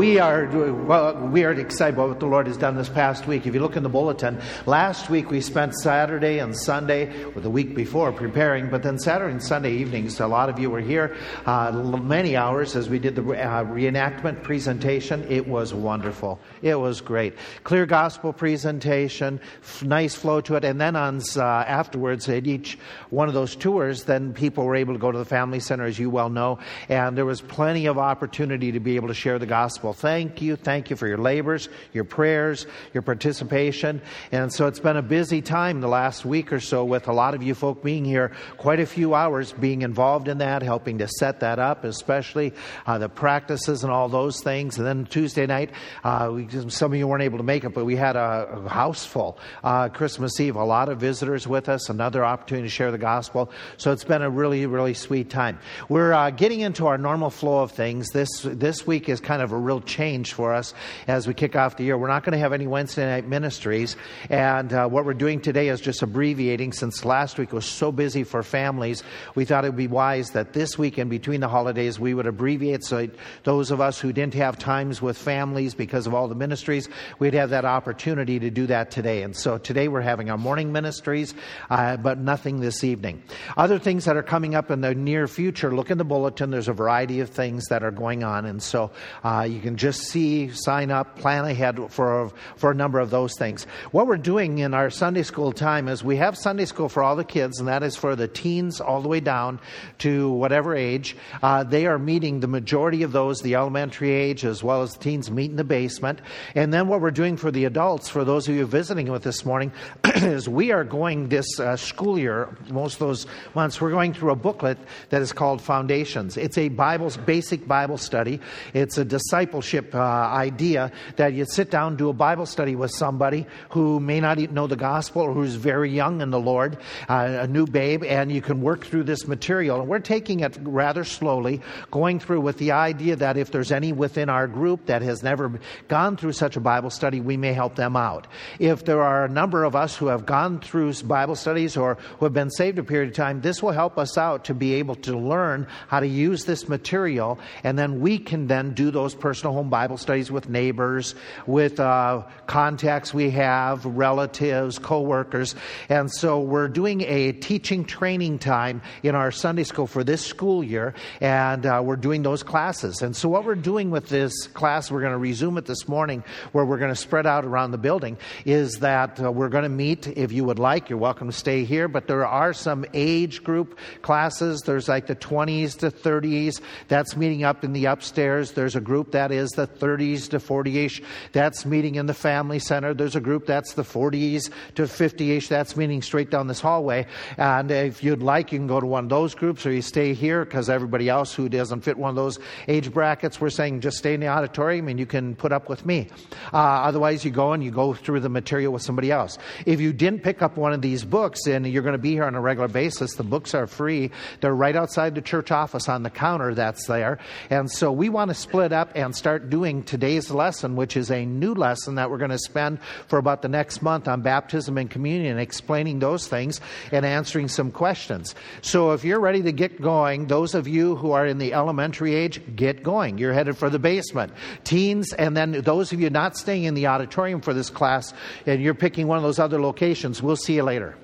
[0.00, 0.46] we are
[0.86, 3.46] well, we are excited about what the Lord has done this past week.
[3.46, 7.50] If you look in the bulletin, last week we spent Saturday and Sunday, or the
[7.50, 8.70] week before, preparing.
[8.70, 12.76] But then Saturday and Sunday evenings, a lot of you were here, uh, many hours
[12.76, 15.22] as we did the uh, reenactment presentation.
[15.28, 16.40] It was wonderful.
[16.62, 17.34] It was great.
[17.64, 22.78] Clear gospel presentation, f- nice flow to it, and then on uh, afterwards at each
[23.10, 25.98] one of those tours, then people were able to go to the family center, as
[25.98, 26.58] you well know,
[26.88, 29.89] and there was plenty of opportunity to be able to share the gospel.
[29.92, 34.00] Thank you, thank you for your labors, your prayers, your participation.
[34.32, 37.34] And so it's been a busy time the last week or so with a lot
[37.34, 41.08] of you folk being here, quite a few hours being involved in that, helping to
[41.08, 42.52] set that up, especially
[42.86, 44.78] uh, the practices and all those things.
[44.78, 45.70] And then Tuesday night,
[46.04, 49.04] uh, we, some of you weren't able to make it, but we had a, house
[49.04, 49.38] full.
[49.64, 53.50] Uh, Christmas Eve, a lot of visitors with us, another opportunity to share the gospel.
[53.76, 55.58] So it's been a really, really sweet time.
[55.88, 58.08] We're uh, getting into our normal flow of things.
[58.10, 60.74] This, this week is kind of a real change for us
[61.06, 61.96] as we kick off the year.
[61.96, 63.96] We're not going to have any Wednesday night ministries.
[64.28, 68.24] And uh, what we're doing today is just abbreviating since last week was so busy
[68.24, 69.04] for families.
[69.36, 72.26] We thought it would be wise that this week in between the holidays we would
[72.26, 73.08] abbreviate so
[73.44, 76.88] those of us who didn't have times with families because of all the ministries,
[77.20, 79.22] we'd have that opportunity to do that today.
[79.22, 81.32] And so today we're having our morning ministries,
[81.70, 83.22] uh, but nothing this evening.
[83.56, 86.50] Other things that are coming up in the near future, look in the bulletin.
[86.50, 88.46] There's a variety of things that are going on.
[88.46, 88.90] And so
[89.22, 93.34] uh, you can just see, sign up, plan ahead for, for a number of those
[93.36, 93.64] things.
[93.92, 97.16] What we're doing in our Sunday school time is we have Sunday school for all
[97.16, 99.60] the kids, and that is for the teens all the way down
[99.98, 101.16] to whatever age.
[101.42, 104.98] Uh, they are meeting the majority of those, the elementary age, as well as the
[104.98, 106.20] teens, meet in the basement.
[106.54, 109.44] And then what we're doing for the adults, for those of you visiting with this
[109.44, 109.72] morning,
[110.04, 114.30] is we are going this uh, school year, most of those months, we're going through
[114.30, 114.78] a booklet
[115.10, 116.36] that is called Foundations.
[116.36, 118.40] It's a Bible, basic Bible study.
[118.74, 119.04] It's a
[119.50, 124.20] discipleship uh, idea that you sit down, do a Bible study with somebody who may
[124.20, 127.66] not even know the gospel or who's very young in the Lord, uh, a new
[127.66, 129.80] babe, and you can work through this material.
[129.80, 131.60] And we're taking it rather slowly,
[131.90, 135.58] going through with the idea that if there's any within our group that has never
[135.88, 138.28] gone through such a Bible study, we may help them out.
[138.60, 142.24] If there are a number of us who have gone through Bible studies or who
[142.24, 144.94] have been saved a period of time, this will help us out to be able
[144.96, 149.39] to learn how to use this material, and then we can then do those personal
[149.48, 151.14] home Bible studies with neighbors,
[151.46, 155.54] with uh, contacts we have, relatives, coworkers.
[155.88, 160.62] And so we're doing a teaching training time in our Sunday school for this school
[160.62, 163.02] year, and uh, we're doing those classes.
[163.02, 166.24] And so what we're doing with this class, we're going to resume it this morning,
[166.52, 169.68] where we're going to spread out around the building, is that uh, we're going to
[169.68, 173.42] meet, if you would like, you're welcome to stay here, but there are some age
[173.42, 174.62] group classes.
[174.62, 176.60] There's like the 20s to 30s.
[176.88, 178.52] That's meeting up in the upstairs.
[178.52, 181.02] There's a group that is the 30s to 40ish.
[181.32, 182.94] That's meeting in the family center.
[182.94, 185.48] There's a group that's the 40s to 50ish.
[185.48, 187.06] That's meeting straight down this hallway.
[187.36, 190.14] And if you'd like, you can go to one of those groups or you stay
[190.14, 192.38] here because everybody else who doesn't fit one of those
[192.68, 195.84] age brackets, we're saying just stay in the auditorium and you can put up with
[195.86, 196.08] me.
[196.52, 199.38] Uh, otherwise, you go and you go through the material with somebody else.
[199.66, 202.24] If you didn't pick up one of these books and you're going to be here
[202.24, 204.10] on a regular basis, the books are free.
[204.40, 207.18] They're right outside the church office on the counter that's there.
[207.48, 211.26] And so we want to split up and start doing today's lesson, which is a
[211.26, 214.90] new lesson that we're going to spend for about the next month on baptism and
[214.90, 216.58] communion, explaining those things
[216.90, 218.34] and answering some questions.
[218.62, 222.14] So if you're ready to get going, those of you who are in the elementary
[222.14, 223.18] age, get going.
[223.18, 224.32] You're headed for the basement.
[224.64, 228.14] Teens, and then those of you not staying in the auditorium for this class,
[228.46, 230.96] and you're picking one of those other locations, we'll see you later.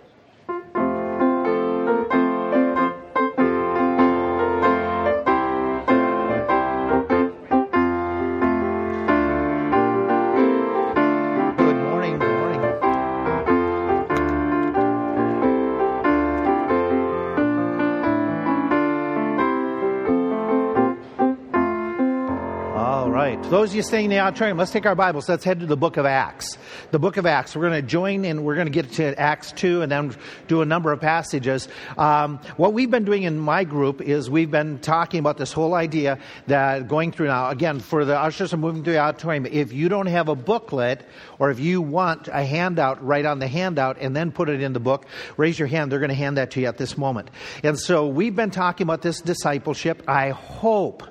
[23.66, 25.28] Those of you staying in the auditorium, let's take our Bibles.
[25.28, 26.57] Let's head to the book of Acts.
[26.92, 27.57] The book of Acts.
[27.57, 30.15] We're going to join and we're going to get to Acts 2 and then
[30.47, 31.66] do a number of passages.
[31.98, 35.74] Um, what we've been doing in my group is we've been talking about this whole
[35.74, 39.72] idea that going through now, again, for the ushers are moving through the auditorium, if
[39.72, 41.04] you don't have a booklet
[41.41, 44.74] or if you want a handout, write on the handout and then put it in
[44.74, 45.91] the book, raise your hand.
[45.91, 47.33] They're going to hand that to you at this moment.
[47.65, 50.04] And so we've been talking about this discipleship.
[50.07, 51.03] I hope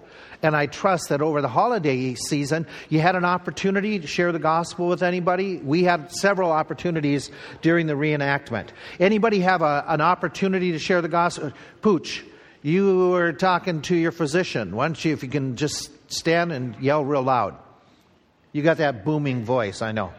[0.46, 4.38] and I trust that over the holiday season, you had an opportunity to share the
[4.38, 5.58] gospel with anybody.
[5.58, 7.32] We had several opportunities
[7.64, 8.68] during the reenactment.
[9.00, 11.52] Anybody have a, an opportunity to share the gospel?
[11.82, 12.24] Pooch,
[12.62, 14.76] you were talking to your physician.
[14.76, 17.58] Why don't you, if you can just stand and yell real loud?
[18.52, 20.14] You got that booming voice, I know.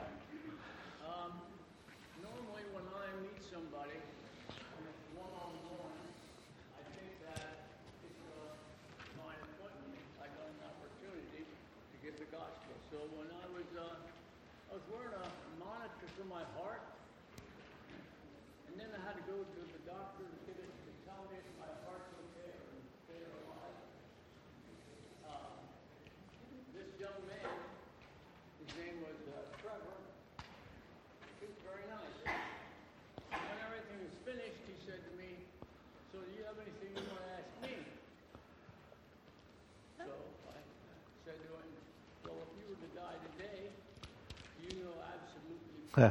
[45.97, 46.11] Yeah.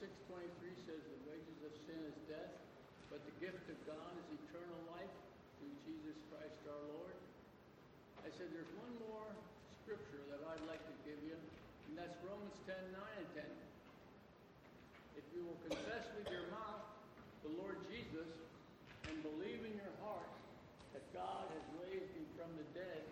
[0.00, 0.40] 6.23
[0.88, 2.56] says the wages of sin is death,
[3.12, 5.12] but the gift of God is eternal life
[5.60, 7.12] through Jesus Christ our Lord.
[8.24, 9.28] I said there's one more
[9.84, 15.20] scripture that I'd like to give you, and that's Romans 10, 9 and 10.
[15.20, 16.80] If you will confess with your mouth
[17.44, 18.32] the Lord Jesus
[19.04, 20.32] and believe in your heart
[20.96, 23.04] that God has raised him from the dead,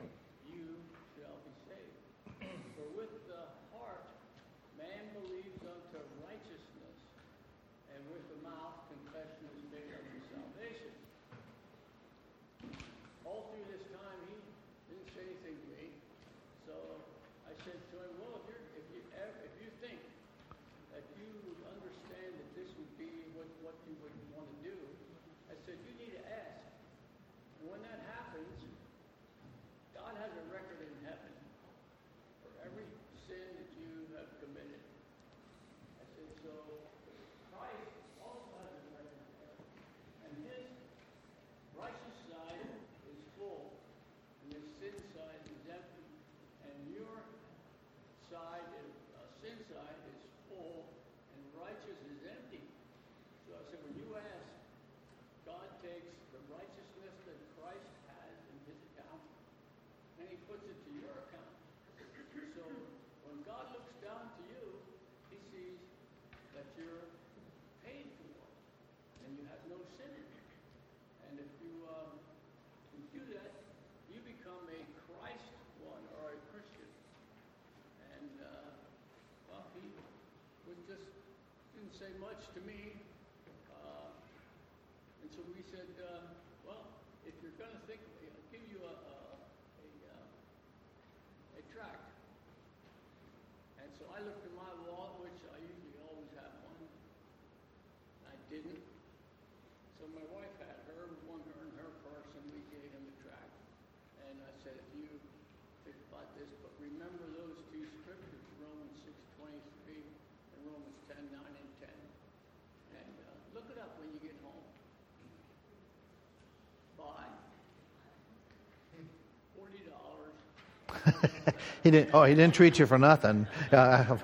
[121.83, 123.47] he didn't, oh, he didn't treat you for nothing.
[123.73, 124.17] Uh,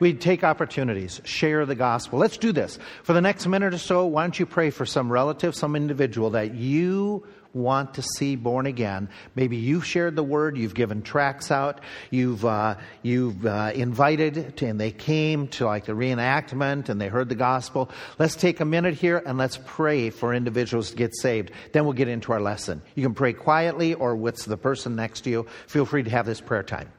[0.00, 2.18] we take opportunities, share the gospel.
[2.18, 2.78] Let's do this.
[3.04, 6.30] For the next minute or so, why don't you pray for some relative, some individual
[6.30, 9.08] that you want to see born again.
[9.34, 11.80] Maybe you've shared the word, you've given tracts out,
[12.10, 17.08] you've, uh, you've uh, invited, to, and they came to like the reenactment and they
[17.08, 17.90] heard the gospel.
[18.18, 21.52] Let's take a minute here and let's pray for individuals to get saved.
[21.72, 22.82] Then we'll get into our lesson.
[22.94, 25.46] You can pray quietly or with the person next to you.
[25.66, 26.90] Feel free to have this prayer time.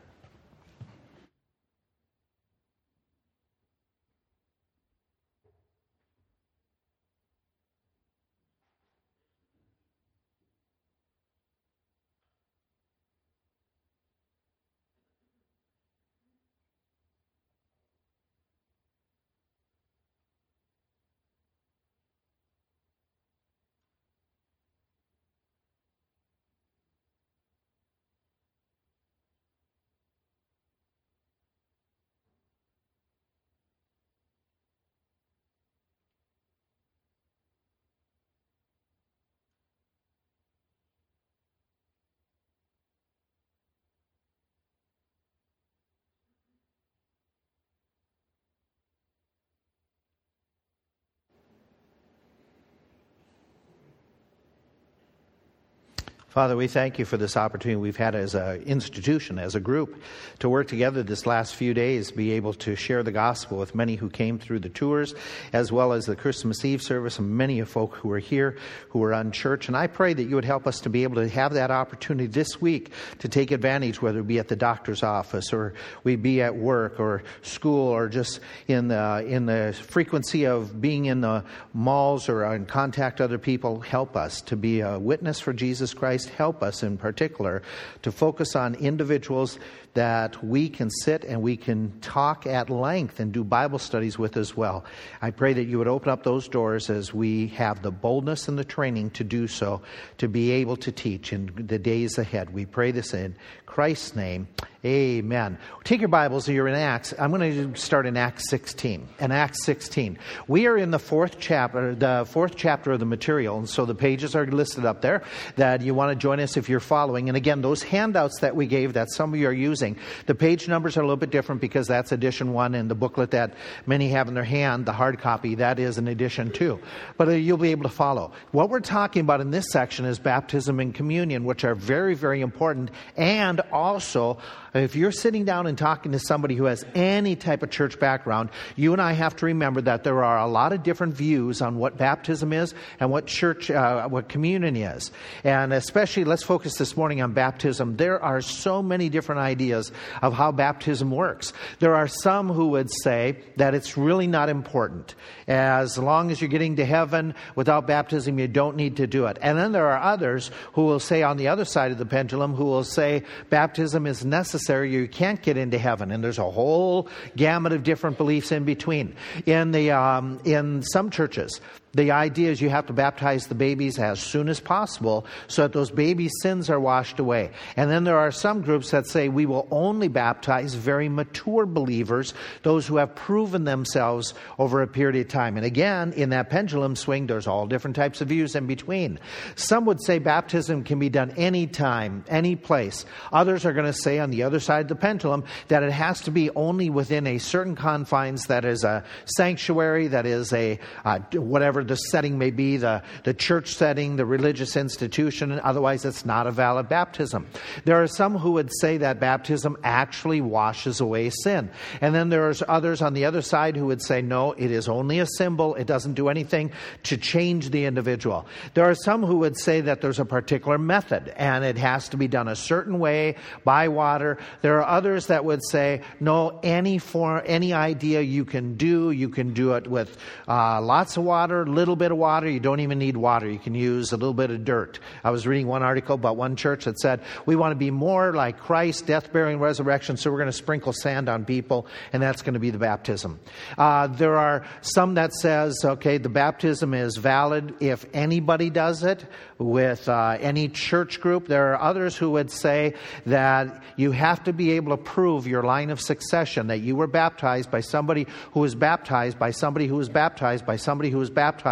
[56.35, 60.01] Father, we thank you for this opportunity we've had as an institution, as a group,
[60.39, 63.95] to work together this last few days, be able to share the gospel with many
[63.95, 65.15] who came through the tours,
[65.53, 68.57] as well as the Christmas Eve service, and many of folk who are here
[68.89, 69.69] who are unchurched.
[69.69, 72.27] And I pray that you would help us to be able to have that opportunity
[72.27, 75.73] this week to take advantage, whether it be at the doctor's office or
[76.03, 81.05] we be at work or school or just in the, in the frequency of being
[81.05, 83.79] in the malls or in contact other people.
[83.79, 87.61] Help us to be a witness for Jesus Christ help us in particular
[88.01, 89.59] to focus on individuals
[89.95, 94.37] that we can sit and we can talk at length and do Bible studies with
[94.37, 94.85] as well.
[95.21, 98.59] I pray that you would open up those doors as we have the boldness and
[98.59, 99.81] the training to do so,
[100.19, 102.53] to be able to teach in the days ahead.
[102.53, 103.35] We pray this in
[103.65, 104.47] Christ's name.
[104.85, 105.57] Amen.
[105.83, 107.11] Take your Bibles, you're in Acts.
[107.17, 109.07] I'm going to start in Acts 16.
[109.19, 110.19] In Acts 16.
[110.47, 113.95] We are in the fourth chapter, the fourth chapter of the material, and so the
[113.95, 115.23] pages are listed up there
[115.55, 117.29] that you want to join us if you're following.
[117.29, 119.84] And again, those handouts that we gave that some of you are using,
[120.25, 123.31] the page numbers are a little bit different because that's edition one, and the booklet
[123.31, 123.53] that
[123.85, 126.79] many have in their hand, the hard copy, that is an edition two.
[127.17, 128.31] But uh, you'll be able to follow.
[128.51, 132.41] What we're talking about in this section is baptism and communion, which are very, very
[132.41, 134.39] important, and also
[134.75, 138.49] if you're sitting down and talking to somebody who has any type of church background,
[138.75, 141.77] you and I have to remember that there are a lot of different views on
[141.77, 145.11] what baptism is and what church, uh, what communion is.
[145.45, 147.95] And especially, let's focus this morning on baptism.
[147.95, 149.74] There are so many different ideas
[150.21, 151.53] of how baptism works.
[151.79, 155.15] There are some who would say that it's really not important.
[155.47, 159.37] As long as you're getting to heaven without baptism, you don't need to do it.
[159.41, 162.55] And then there are others who will say on the other side of the pendulum,
[162.55, 166.11] who will say baptism is necessary necessary, you can't get into heaven.
[166.11, 169.15] And there's a whole gamut of different beliefs in between.
[169.45, 171.61] In, the, um, in some churches,
[171.95, 175.71] the idea is you have to baptize the babies as soon as possible so that
[175.71, 177.51] those babies' sins are washed away.
[177.77, 182.33] And then there are some groups that say we will only baptize very mature believers,
[182.63, 185.55] those who have proven themselves over a period of time.
[185.55, 189.17] And again, in that pendulum swing, there's all different types of views in between.
[189.55, 193.05] Some would say baptism can be done anytime, any place.
[193.31, 196.19] Others are going to say on the other side of the pendulum that it has
[196.23, 199.05] to be only within a certain confines that is a
[199.37, 204.25] sanctuary, that is a uh, whatever the setting may be, the, the church setting, the
[204.25, 207.47] religious institution, otherwise it's not a valid baptism.
[207.85, 211.69] There are some who would say that baptism actually washes away sin.
[212.01, 215.19] And then there's others on the other side who would say, no, it is only
[215.19, 215.75] a symbol.
[215.75, 216.71] It doesn't do anything
[217.03, 218.47] to change the individual.
[218.73, 222.17] There are some who would say that there's a particular method and it has to
[222.17, 224.37] be done a certain way by water.
[224.61, 229.29] There are others that would say, no, any form, any idea you can do, you
[229.29, 232.49] can do it with uh, lots of water, little bit of water.
[232.49, 233.47] You don't even need water.
[233.49, 234.99] You can use a little bit of dirt.
[235.23, 238.33] I was reading one article about one church that said, we want to be more
[238.33, 242.41] like Christ, death, burial, resurrection, so we're going to sprinkle sand on people, and that's
[242.41, 243.39] going to be the baptism.
[243.77, 249.25] Uh, there are some that says, okay, the baptism is valid if anybody does it
[249.57, 251.47] with uh, any church group.
[251.47, 252.93] There are others who would say
[253.25, 257.07] that you have to be able to prove your line of succession, that you were
[257.07, 261.29] baptized by somebody who was baptized by somebody who was baptized by somebody who was
[261.29, 261.64] baptized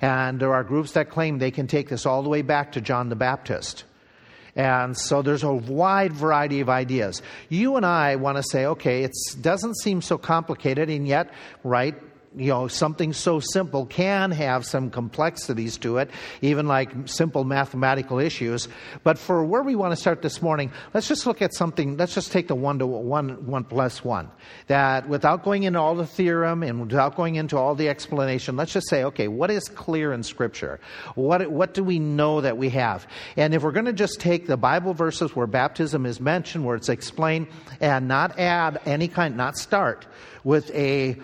[0.00, 2.80] And there are groups that claim they can take this all the way back to
[2.80, 3.84] John the Baptist.
[4.56, 7.22] And so there's a wide variety of ideas.
[7.48, 11.30] You and I want to say, okay, it doesn't seem so complicated, and yet,
[11.62, 11.94] right,
[12.36, 16.10] you know, something so simple can have some complexities to it,
[16.42, 18.68] even like simple mathematical issues.
[19.02, 22.14] But for where we want to start this morning, let's just look at something, let's
[22.14, 24.30] just take the one to one, one plus one.
[24.66, 28.72] That without going into all the theorem and without going into all the explanation, let's
[28.72, 30.80] just say, okay, what is clear in Scripture?
[31.14, 33.06] What, what do we know that we have?
[33.36, 36.76] And if we're going to just take the Bible verses where baptism is mentioned, where
[36.76, 37.48] it's explained,
[37.80, 40.06] and not add any kind, not start
[40.44, 41.16] with a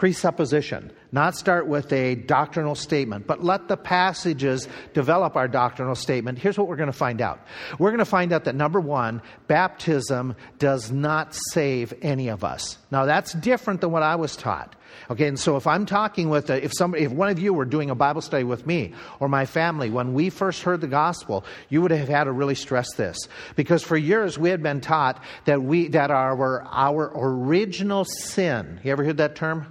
[0.00, 6.38] presupposition, not start with a doctrinal statement, but let the passages develop our doctrinal statement.
[6.38, 7.38] Here's what we're going to find out.
[7.78, 12.78] We're going to find out that number one, baptism does not save any of us.
[12.90, 14.74] Now that's different than what I was taught.
[15.10, 17.66] Okay, and so if I'm talking with, a, if somebody, if one of you were
[17.66, 21.44] doing a Bible study with me or my family, when we first heard the gospel,
[21.68, 23.18] you would have had to really stress this.
[23.54, 28.92] Because for years we had been taught that we, that our, our original sin, you
[28.92, 29.66] ever heard that term?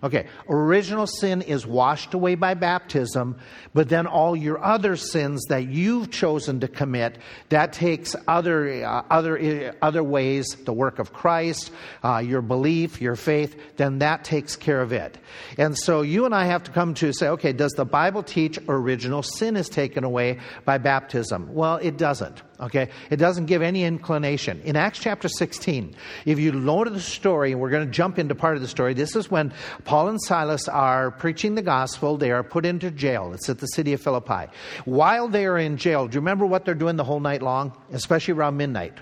[0.00, 3.36] Okay, original sin is washed away by baptism,
[3.74, 9.02] but then all your other sins that you've chosen to commit, that takes other, uh,
[9.10, 11.72] other, uh, other ways, the work of Christ,
[12.04, 15.18] uh, your belief, your faith, then that takes care of it.
[15.56, 18.56] And so you and I have to come to say, okay, does the Bible teach
[18.68, 21.52] original sin is taken away by baptism?
[21.52, 22.40] Well, it doesn't.
[22.60, 22.88] Okay?
[23.10, 24.60] It doesn't give any inclination.
[24.62, 25.94] In Acts chapter 16,
[26.26, 28.94] if you load the story, and we're going to jump into part of the story,
[28.94, 29.52] this is when
[29.84, 32.16] Paul and Silas are preaching the gospel.
[32.16, 33.32] They are put into jail.
[33.32, 34.50] It's at the city of Philippi.
[34.84, 37.72] While they are in jail, do you remember what they're doing the whole night long?
[37.92, 38.94] Especially around midnight.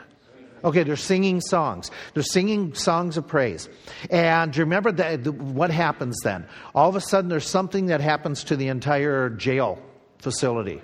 [0.64, 1.90] Okay, they're singing songs.
[2.14, 3.68] They're singing songs of praise.
[4.10, 6.46] And you remember that, what happens then?
[6.74, 9.78] All of a sudden, there's something that happens to the entire jail
[10.18, 10.82] facility.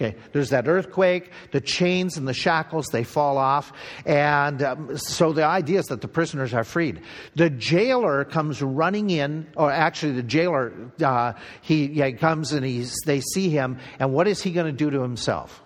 [0.00, 3.72] Okay, there's that earthquake, the chains and the shackles, they fall off.
[4.06, 7.02] And um, so the idea is that the prisoners are freed.
[7.34, 12.64] The jailer comes running in, or actually the jailer, uh, he, yeah, he comes and
[12.64, 15.64] he's, they see him, and what is he going to do to himself?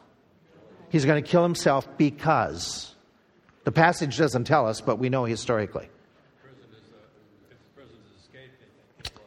[0.88, 2.88] He's going to kill himself because.
[3.64, 5.88] The passage doesn't tell us, but we know historically.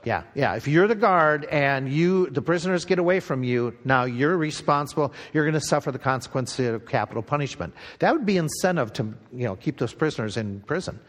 [0.05, 0.53] Yeah, yeah.
[0.53, 5.11] If you're the guard and you the prisoners get away from you, now you're responsible.
[5.33, 7.73] You're going to suffer the consequences of capital punishment.
[7.99, 10.99] That would be incentive to you know keep those prisoners in prison.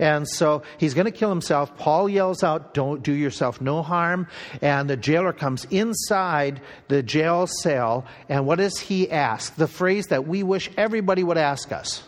[0.00, 1.76] And so he's going to kill himself.
[1.76, 4.26] Paul yells out, "Don't do yourself no harm."
[4.60, 9.54] And the jailer comes inside the jail cell, and what does he ask?
[9.54, 12.02] The phrase that we wish everybody would ask us.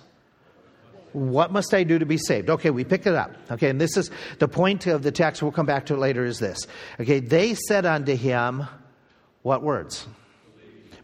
[1.12, 2.50] What must I do to be saved?
[2.50, 3.35] Okay, we pick it up.
[3.50, 5.42] Okay, and this is the point of the text.
[5.42, 6.25] We'll come back to it later.
[6.25, 6.66] Is this?
[7.00, 8.66] Okay, they said unto him,
[9.42, 10.07] What words?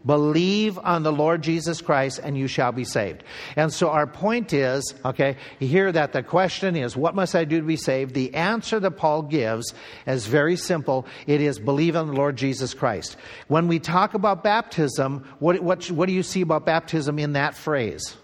[0.05, 3.23] Believe on the Lord Jesus Christ and you shall be saved.
[3.57, 7.57] And so our point is, okay, hear that the question is, what must I do
[7.57, 8.13] to be saved?
[8.13, 9.73] The answer that Paul gives
[10.07, 11.05] is very simple.
[11.27, 13.17] It is believe on the Lord Jesus Christ.
[13.49, 17.55] When we talk about baptism, what, what, what do you see about baptism in that
[17.55, 18.15] phrase?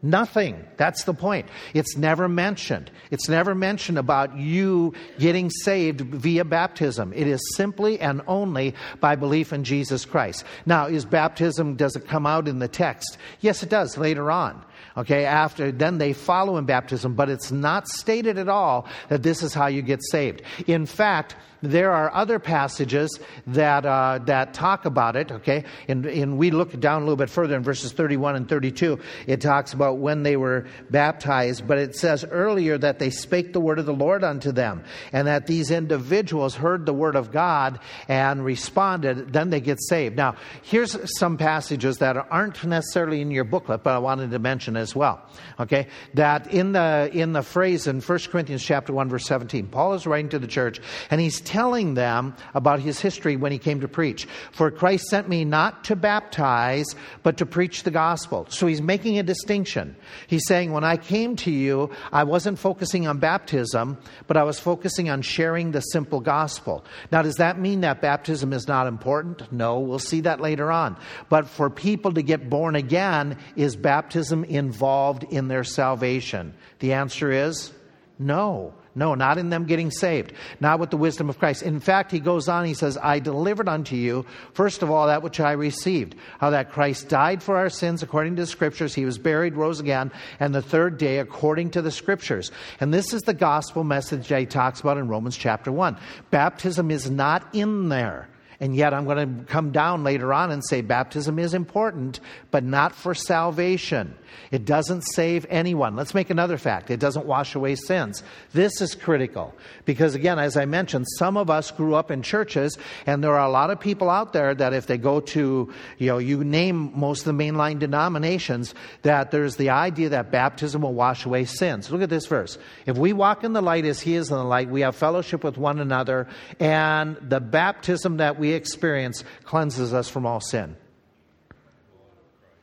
[0.00, 0.64] Nothing.
[0.76, 1.48] That's the point.
[1.74, 2.90] It's never mentioned.
[3.10, 7.12] It's never mentioned about you getting saved via baptism.
[7.12, 10.44] It is simply and only by belief in Jesus Christ.
[10.66, 13.18] Now, is baptism, does it come out in the text?
[13.40, 14.64] Yes, it does later on.
[14.96, 19.42] Okay, after, then they follow in baptism, but it's not stated at all that this
[19.42, 20.42] is how you get saved.
[20.68, 23.18] In fact, there are other passages
[23.48, 25.64] that, uh, that talk about it, okay?
[25.88, 28.98] And, and we look down a little bit further in verses 31 and 32.
[29.26, 33.60] It talks about when they were baptized, but it says earlier that they spake the
[33.60, 37.80] word of the Lord unto them, and that these individuals heard the word of God
[38.06, 40.16] and responded, then they get saved.
[40.16, 44.76] Now, here's some passages that aren't necessarily in your booklet, but I wanted to mention
[44.76, 45.22] as well,
[45.58, 45.88] okay?
[46.14, 50.06] That in the, in the phrase in 1 Corinthians chapter 1, verse 17, Paul is
[50.06, 53.88] writing to the church, and he's telling them about his history when he came to
[53.88, 54.28] preach.
[54.52, 56.84] For Christ sent me not to baptize,
[57.22, 58.46] but to preach the gospel.
[58.50, 59.96] So he's making a distinction.
[60.26, 64.60] He's saying, when I came to you, I wasn't focusing on baptism, but I was
[64.60, 66.84] focusing on sharing the simple gospel.
[67.10, 69.50] Now, does that mean that baptism is not important?
[69.50, 70.98] No, we'll see that later on.
[71.30, 76.52] But for people to get born again, is baptism involved in their salvation?
[76.80, 77.72] The answer is
[78.18, 78.74] no.
[78.94, 81.62] No, not in them getting saved, not with the wisdom of Christ.
[81.62, 85.22] In fact, he goes on, he says, I delivered unto you, first of all, that
[85.22, 89.04] which I received, how that Christ died for our sins according to the scriptures, he
[89.04, 92.50] was buried, rose again, and the third day according to the scriptures.
[92.80, 95.96] And this is the gospel message that he talks about in Romans chapter 1.
[96.30, 98.28] Baptism is not in there.
[98.60, 102.18] And yet, I'm going to come down later on and say baptism is important,
[102.50, 104.16] but not for salvation.
[104.50, 105.94] It doesn't save anyone.
[105.94, 108.22] Let's make another fact it doesn't wash away sins.
[108.52, 112.76] This is critical because, again, as I mentioned, some of us grew up in churches,
[113.06, 116.06] and there are a lot of people out there that if they go to, you
[116.06, 120.94] know, you name most of the mainline denominations, that there's the idea that baptism will
[120.94, 121.90] wash away sins.
[121.90, 122.58] Look at this verse.
[122.86, 125.44] If we walk in the light as He is in the light, we have fellowship
[125.44, 126.26] with one another,
[126.58, 130.76] and the baptism that we we experience cleanses us from all sin.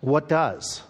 [0.02, 0.82] What does?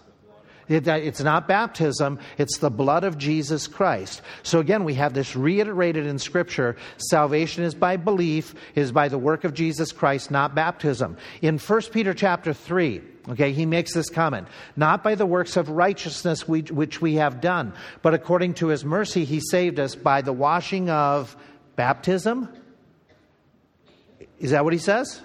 [0.68, 4.20] it's not baptism, it's the blood of Jesus Christ.
[4.42, 6.74] So again, we have this reiterated in Scripture.
[6.96, 11.18] Salvation is by belief, is by the work of Jesus Christ, not baptism.
[11.40, 14.48] In 1 Peter chapter 3, okay, he makes this comment.
[14.74, 18.84] Not by the works of righteousness we, which we have done, but according to his
[18.84, 21.36] mercy, he saved us by the washing of
[21.76, 22.48] baptism
[24.40, 25.20] is that what he says?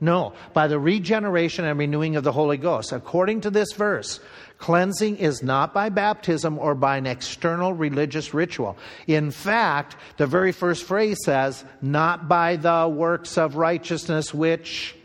[0.00, 2.90] No, by the regeneration and renewing of the Holy Ghost.
[2.90, 4.18] According to this verse,
[4.58, 8.76] cleansing is not by baptism or by an external religious ritual.
[9.06, 14.96] In fact, the very first phrase says, not by the works of righteousness which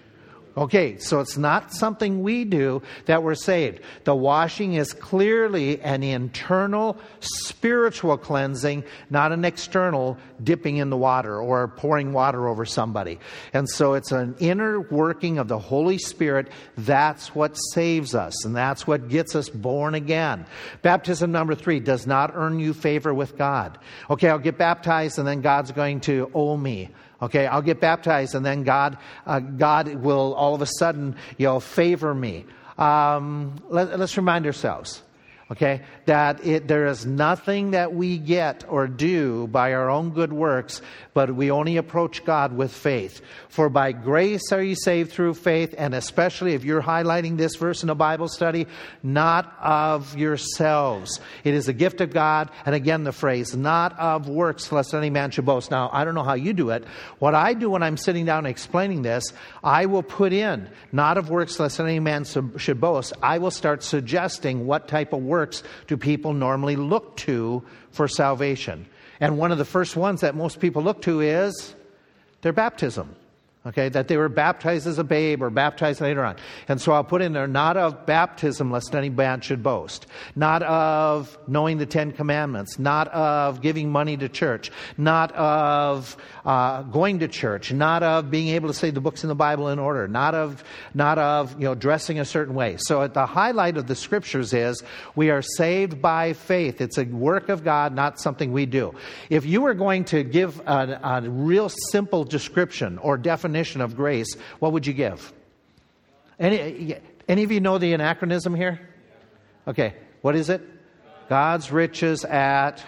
[0.57, 3.79] Okay, so it's not something we do that we're saved.
[4.05, 11.39] The washing is clearly an internal spiritual cleansing, not an external dipping in the water
[11.39, 13.19] or pouring water over somebody.
[13.53, 16.47] And so it's an inner working of the Holy Spirit.
[16.75, 20.47] That's what saves us, and that's what gets us born again.
[20.81, 23.77] Baptism number three does not earn you favor with God.
[24.09, 26.89] Okay, I'll get baptized, and then God's going to owe me.
[27.21, 31.47] Okay, I'll get baptized, and then God, uh, God will all of a sudden, you
[31.47, 32.45] know, favor me.
[32.77, 35.01] Um, let, let's remind ourselves
[35.49, 40.33] okay that it, there is nothing that we get or do by our own good
[40.33, 40.81] works
[41.13, 43.21] but we only approach god with faith.
[43.49, 47.81] For by grace are you saved through faith and especially if you're highlighting this verse
[47.81, 48.67] in a bible study
[49.03, 51.19] not of yourselves.
[51.43, 55.09] It is a gift of god and again the phrase not of works lest any
[55.09, 55.71] man should boast.
[55.71, 56.83] Now i don't know how you do it.
[57.19, 59.31] What i do when i'm sitting down explaining this
[59.63, 62.25] i will put in not of works lest any man
[62.57, 63.13] should boast.
[63.23, 68.07] I will start suggesting what type of work works do people normally look to for
[68.07, 68.87] salvation?
[69.19, 71.75] And one of the first ones that most people look to is
[72.41, 73.15] their baptism
[73.67, 76.35] okay, that they were baptized as a babe or baptized later on.
[76.67, 80.63] And so I'll put in there, not of baptism, lest any man should boast, not
[80.63, 87.19] of knowing the Ten Commandments, not of giving money to church, not of uh, going
[87.19, 90.07] to church, not of being able to say the books in the Bible in order,
[90.07, 92.77] not of, not of, you know, dressing a certain way.
[92.77, 94.81] So at the highlight of the scriptures is
[95.15, 96.79] we are saved by faith.
[96.79, 98.93] It's a work of God, not something we do.
[99.29, 103.95] If you were going to give a, a real simple description or definition definition of
[103.95, 105.33] grace, what would you give?
[106.39, 106.95] Any,
[107.27, 108.79] any of you know the anachronism here?
[109.67, 110.61] Okay, what is it?
[111.27, 112.85] God's riches at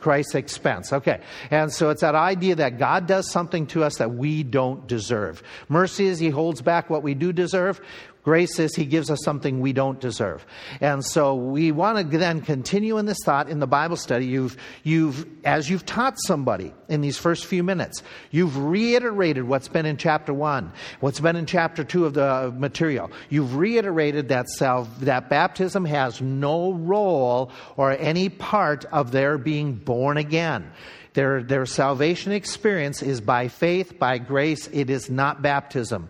[0.00, 0.92] Christ's expense.
[0.92, 4.86] Okay, and so it's that idea that God does something to us that we don't
[4.86, 5.42] deserve.
[5.68, 7.80] Mercy is He holds back what we do deserve.
[8.24, 10.44] Grace is He gives us something we don't deserve.
[10.80, 14.26] And so we want to then continue in this thought in the Bible study.
[14.26, 19.84] You've, you've, as you've taught somebody in these first few minutes, you've reiterated what's been
[19.84, 23.10] in chapter one, what's been in chapter two of the material.
[23.28, 29.74] You've reiterated that, self, that baptism has no role or any part of their being
[29.74, 30.72] born again.
[31.12, 34.66] Their, their salvation experience is by faith, by grace.
[34.72, 36.08] It is not baptism.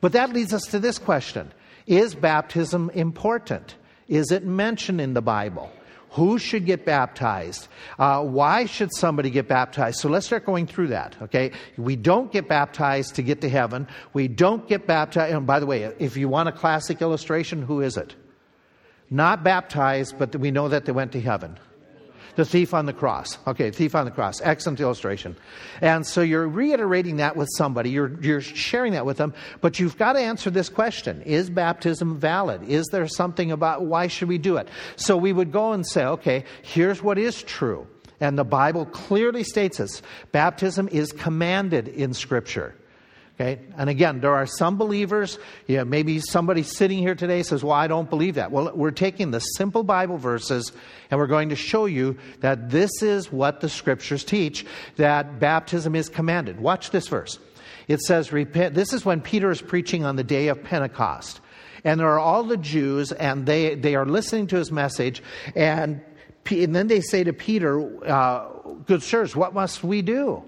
[0.00, 1.52] But that leads us to this question
[1.86, 3.76] Is baptism important?
[4.08, 5.70] Is it mentioned in the Bible?
[6.10, 7.68] Who should get baptized?
[7.98, 9.98] Uh, why should somebody get baptized?
[9.98, 11.52] So let's start going through that, okay?
[11.76, 13.86] We don't get baptized to get to heaven.
[14.14, 15.34] We don't get baptized.
[15.34, 18.14] And by the way, if you want a classic illustration, who is it?
[19.10, 21.58] Not baptized, but we know that they went to heaven.
[22.36, 23.38] The thief on the cross.
[23.46, 24.40] Okay, thief on the cross.
[24.42, 25.36] Excellent illustration.
[25.80, 29.98] And so you're reiterating that with somebody, you're, you're sharing that with them, but you've
[29.98, 32.62] got to answer this question Is baptism valid?
[32.68, 34.68] Is there something about why should we do it?
[34.96, 37.86] So we would go and say, okay, here's what is true.
[38.20, 42.74] And the Bible clearly states this baptism is commanded in Scripture.
[43.38, 43.60] Okay?
[43.76, 48.08] And again, there are some believers, maybe somebody sitting here today says, Well, I don't
[48.08, 48.50] believe that.
[48.50, 50.72] Well, we're taking the simple Bible verses
[51.10, 54.64] and we're going to show you that this is what the scriptures teach
[54.96, 56.58] that baptism is commanded.
[56.60, 57.38] Watch this verse.
[57.88, 58.74] It says, Repent.
[58.74, 61.40] This is when Peter is preaching on the day of Pentecost.
[61.84, 65.22] And there are all the Jews, and they, they are listening to his message.
[65.54, 66.00] And,
[66.50, 68.48] and then they say to Peter, uh,
[68.86, 70.42] Good sirs, what must we do?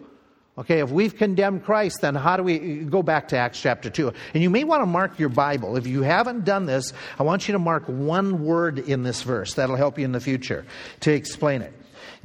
[0.58, 3.88] Okay, if we've condemned Christ, then how do we uh, go back to Acts chapter
[3.88, 4.12] 2?
[4.34, 5.76] And you may want to mark your Bible.
[5.76, 9.54] If you haven't done this, I want you to mark one word in this verse.
[9.54, 10.66] That'll help you in the future
[11.00, 11.72] to explain it.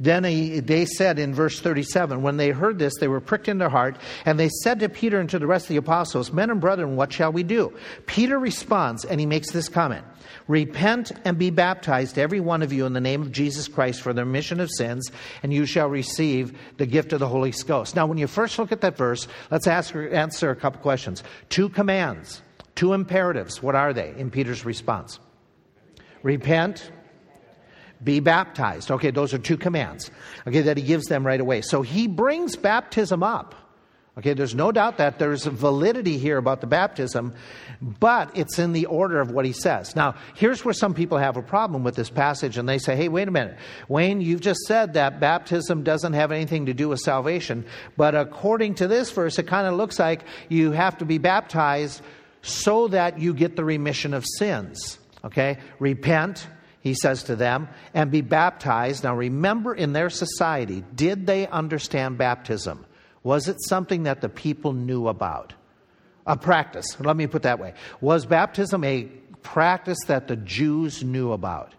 [0.00, 3.58] Then he, they said in verse 37, when they heard this, they were pricked in
[3.58, 6.50] their heart, and they said to Peter and to the rest of the apostles, Men
[6.50, 7.72] and brethren, what shall we do?
[8.06, 10.04] Peter responds, and he makes this comment
[10.46, 14.12] Repent and be baptized, every one of you, in the name of Jesus Christ for
[14.12, 15.10] the remission of sins,
[15.42, 17.96] and you shall receive the gift of the Holy Ghost.
[17.96, 21.22] Now, when you first look at that verse, let's ask, answer a couple questions.
[21.48, 22.42] Two commands,
[22.74, 23.62] two imperatives.
[23.62, 25.18] What are they in Peter's response?
[26.22, 26.90] Repent,
[28.04, 28.90] be baptized.
[28.90, 30.10] Okay, those are two commands.
[30.46, 31.62] Okay, that he gives them right away.
[31.62, 33.54] So he brings baptism up
[34.16, 37.34] Okay, there's no doubt that there's validity here about the baptism,
[37.80, 39.96] but it's in the order of what he says.
[39.96, 43.08] Now, here's where some people have a problem with this passage and they say, hey,
[43.08, 43.56] wait a minute.
[43.88, 48.76] Wayne, you've just said that baptism doesn't have anything to do with salvation, but according
[48.76, 52.00] to this verse, it kind of looks like you have to be baptized
[52.42, 54.96] so that you get the remission of sins.
[55.24, 55.58] Okay?
[55.80, 56.46] Repent,
[56.84, 59.02] he says to them, and be baptized.
[59.02, 62.84] Now, remember, in their society, did they understand baptism?
[63.22, 65.54] Was it something that the people knew about?
[66.26, 67.72] A practice, let me put that way.
[68.02, 69.04] Was baptism a
[69.42, 71.74] practice that the Jews knew about?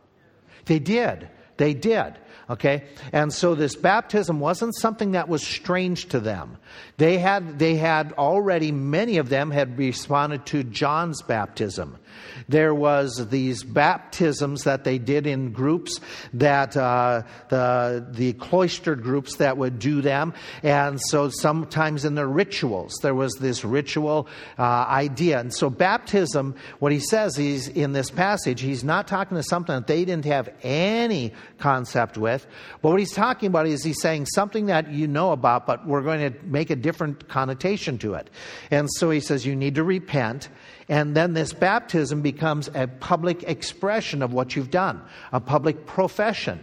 [0.65, 1.29] They did.
[1.57, 2.15] They did.
[2.49, 2.85] Okay?
[3.13, 6.57] And so this baptism wasn't something that was strange to them.
[6.97, 11.97] They had, they had already, many of them had responded to John's baptism.
[12.47, 15.99] There was these baptisms that they did in groups
[16.33, 22.27] that uh, the the cloistered groups that would do them, and so sometimes in their
[22.27, 25.39] rituals there was this ritual uh, idea.
[25.39, 29.75] And so baptism, what he says he's in this passage, he's not talking to something
[29.75, 32.45] that they didn't have any concept with,
[32.81, 36.01] but what he's talking about is he's saying something that you know about, but we're
[36.01, 38.29] going to make a different connotation to it.
[38.71, 40.49] And so he says you need to repent
[40.87, 46.59] and then this baptism becomes a public expression of what you've done, a public profession.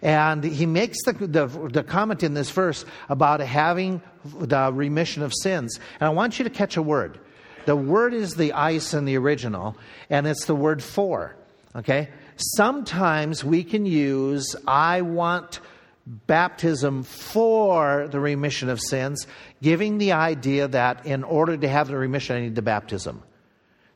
[0.00, 5.32] And he makes the, the, the, comment in this verse about having the remission of
[5.42, 5.78] sins.
[6.00, 7.18] And I want you to catch a word.
[7.66, 9.76] The word is the eis in the original,
[10.08, 11.36] and it's the word for.
[11.74, 12.08] Okay?
[12.36, 15.60] Sometimes we can use, I want
[16.06, 19.26] baptism for the remission of sins,
[19.60, 23.22] giving the idea that in order to have the remission, I need the baptism.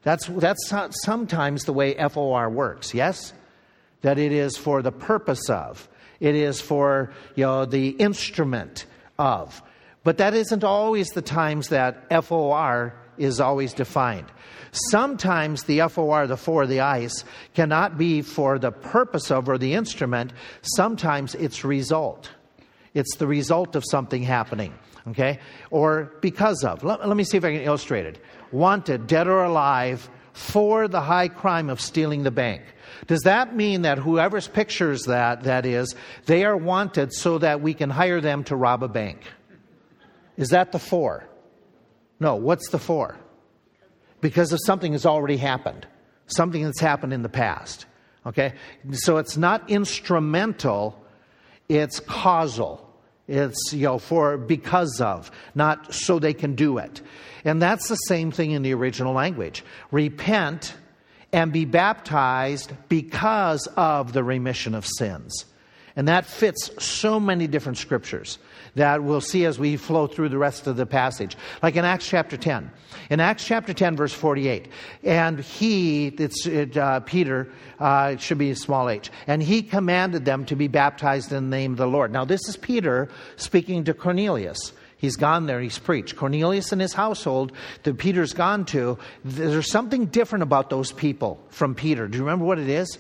[0.03, 0.73] That's, that's
[1.05, 3.33] sometimes the way FOR works, yes?
[4.03, 5.89] That it is for the purpose of,
[6.21, 8.87] it is for you know, the instrument
[9.19, 9.63] of.
[10.03, 14.27] But that isn't always the times that FOR is always defined.
[14.73, 19.75] Sometimes the FOR, the for, the eis, cannot be for the purpose of or the
[19.75, 20.33] instrument.
[20.63, 22.31] Sometimes it's result.
[22.95, 24.75] It's the result of something happening,
[25.09, 25.39] okay?
[25.71, 26.83] Or because of.
[26.83, 28.23] Let, let me see if I can illustrate it
[28.53, 32.63] wanted, dead or alive, for the high crime of stealing the bank.
[33.07, 35.95] Does that mean that whoever's pictures that, that is,
[36.27, 39.21] they are wanted so that we can hire them to rob a bank?
[40.37, 41.29] Is that the for?
[42.19, 43.17] No, what's the for?
[44.21, 45.87] Because of something that's already happened,
[46.27, 47.87] something that's happened in the past.
[48.27, 48.55] Okay?
[48.93, 51.03] So it's not instrumental,
[51.71, 52.85] it's causal.
[53.29, 57.01] It's, you know, for because of, not so they can do it.
[57.45, 59.65] And that's the same thing in the original language.
[59.93, 60.75] Repent
[61.33, 65.45] and be baptized because of the remission of sins.
[65.95, 68.39] And that fits so many different scriptures
[68.75, 71.37] that we'll see as we flow through the rest of the passage.
[71.63, 72.71] Like in Acts chapter 10.
[73.11, 74.69] In Acts chapter 10, verse 48.
[75.03, 79.63] And he, it's it, uh, Peter, uh, it should be a small h, and he
[79.63, 82.13] commanded them to be baptized in the name of the Lord.
[82.13, 84.73] Now, this is Peter speaking to Cornelius.
[84.97, 86.17] He's gone there, he's preached.
[86.17, 87.53] Cornelius and his household
[87.85, 92.07] that Peter's gone to, there's something different about those people from Peter.
[92.07, 92.99] Do you remember what it is?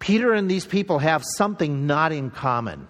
[0.00, 2.88] Peter and these people have something not in common.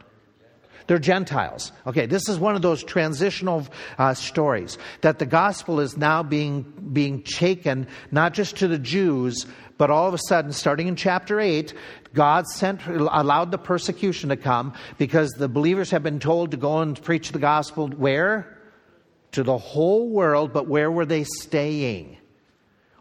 [0.86, 1.72] They're Gentiles.
[1.86, 3.66] Okay, this is one of those transitional
[3.98, 9.46] uh, stories that the gospel is now being, being taken not just to the Jews,
[9.78, 11.74] but all of a sudden, starting in chapter 8,
[12.14, 16.78] God sent, allowed the persecution to come because the believers have been told to go
[16.78, 18.58] and preach the gospel where?
[19.32, 22.16] To the whole world, but where were they staying?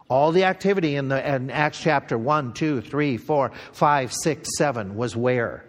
[0.08, 4.96] All the activity in, the, in Acts chapter 1, 2, 3, 4, 5, 6, 7
[4.96, 5.65] was where?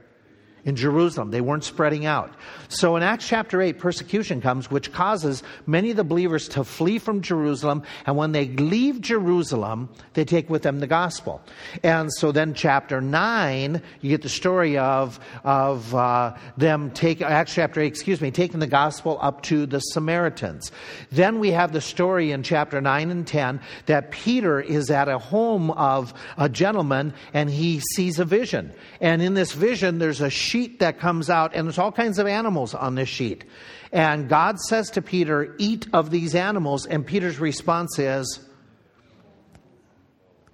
[0.67, 1.31] In Jerusalem.
[1.31, 2.29] They weren't spreading out.
[2.67, 6.99] So in Acts chapter 8, persecution comes, which causes many of the believers to flee
[6.99, 7.83] from Jerusalem.
[8.05, 11.41] And when they leave Jerusalem, they take with them the gospel.
[11.83, 17.53] And so then chapter 9, you get the story of, of uh, them take, Acts
[17.53, 20.73] chapter 8, excuse me, taking the gospel up to the Samaritans.
[21.13, 25.17] Then we have the story in chapter 9 and 10 that Peter is at a
[25.17, 28.73] home of a gentleman and he sees a vision.
[28.99, 32.17] And in this vision, there's a sheep sheet that comes out, and there's all kinds
[32.17, 33.43] of animals on this sheet.
[33.91, 36.87] And God says to Peter, Eat of these animals.
[36.87, 38.39] And Peter's response is,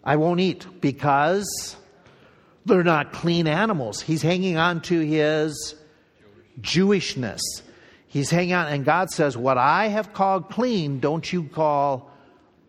[0.03, 1.77] I won't eat because
[2.65, 4.01] they're not clean animals.
[4.01, 5.75] He's hanging on to his
[6.59, 7.41] Jewishness.
[8.07, 12.11] He's hanging on, and God says, What I have called clean, don't you call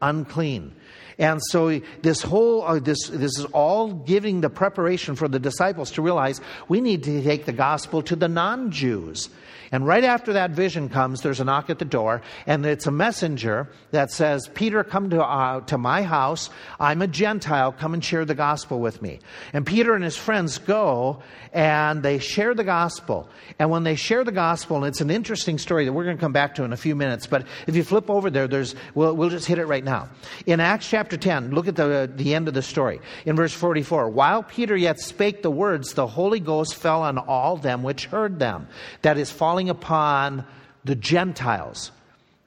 [0.00, 0.76] unclean.
[1.18, 5.92] And so this whole uh, this this is all giving the preparation for the disciples
[5.92, 9.28] to realize we need to take the gospel to the non-Jews.
[9.72, 12.90] And right after that vision comes, there's a knock at the door, and it's a
[12.90, 16.50] messenger that says, Peter, come to, uh, to my house.
[16.80, 17.72] I'm a Gentile.
[17.72, 19.20] Come and share the gospel with me.
[19.52, 21.22] And Peter and his friends go,
[21.52, 23.28] and they share the gospel.
[23.58, 26.20] And when they share the gospel, and it's an interesting story that we're going to
[26.20, 29.14] come back to in a few minutes, but if you flip over there, there's, we'll,
[29.14, 30.08] we'll just hit it right now.
[30.46, 33.00] In Acts chapter 10, look at the, the end of the story.
[33.24, 37.56] In verse 44, while Peter yet spake the words, the Holy Ghost fell on all
[37.56, 38.66] them which heard them.
[39.02, 40.44] That is, falling upon
[40.84, 41.90] the Gentiles.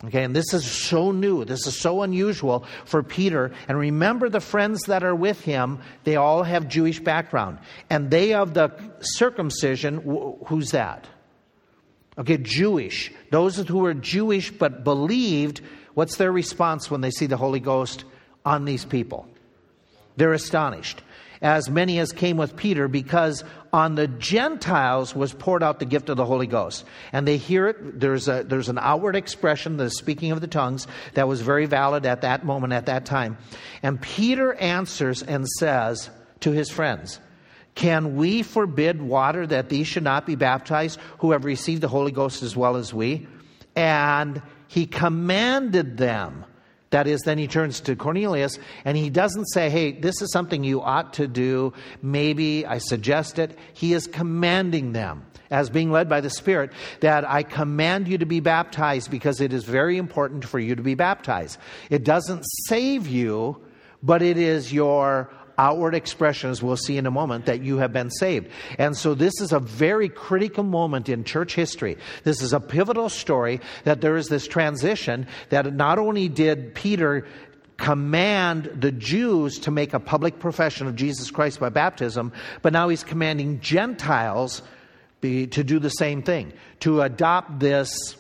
[0.06, 1.44] Okay, and this is so new.
[1.44, 3.52] This is so unusual for Peter.
[3.68, 7.58] And remember the friends that are with him, they all have Jewish background.
[7.90, 11.08] And they of the circumcision, who's that?
[12.20, 13.12] Okay, Jewish.
[13.32, 15.62] Those who are Jewish but believed,
[15.96, 18.04] what's their response when they see the Holy Ghost
[18.46, 19.28] on these people?
[20.18, 21.02] They're astonished
[21.42, 26.10] as many as came with Peter, because on the Gentiles was poured out the gift
[26.10, 26.86] of the Holy Ghost.
[27.12, 28.00] And they hear it.
[28.00, 32.06] There's, a, there's an outward expression, the speaking of the tongues, that was very valid
[32.06, 33.38] at that moment, at that time.
[33.84, 36.10] And Peter answers and says
[36.42, 37.20] to his friends,
[37.76, 42.12] Can we forbid water that these should not be baptized, who have received the Holy
[42.12, 43.28] Ghost as well as we?
[43.76, 46.46] And he commanded them
[46.90, 50.64] that is, then he turns to Cornelius and he doesn't say, hey, this is something
[50.64, 51.74] you ought to do.
[52.02, 53.58] Maybe I suggest it.
[53.74, 56.72] He is commanding them as being led by the Spirit
[57.02, 60.82] that I command you to be baptized because it is very important for you to
[60.82, 61.58] be baptized.
[61.90, 63.62] It doesn't save you,
[64.04, 68.12] but it is your outward expressions we'll see in a moment that you have been
[68.12, 68.48] saved.
[68.78, 71.98] And so this is a very critical moment in church history.
[72.24, 77.26] This is a pivotal story that there is this transition that not only did Peter
[77.78, 82.90] command the Jews to make a public profession of Jesus Christ by baptism, but now
[82.90, 84.62] he's commanding Gentiles
[85.22, 88.16] be, to do the same thing, to adopt this,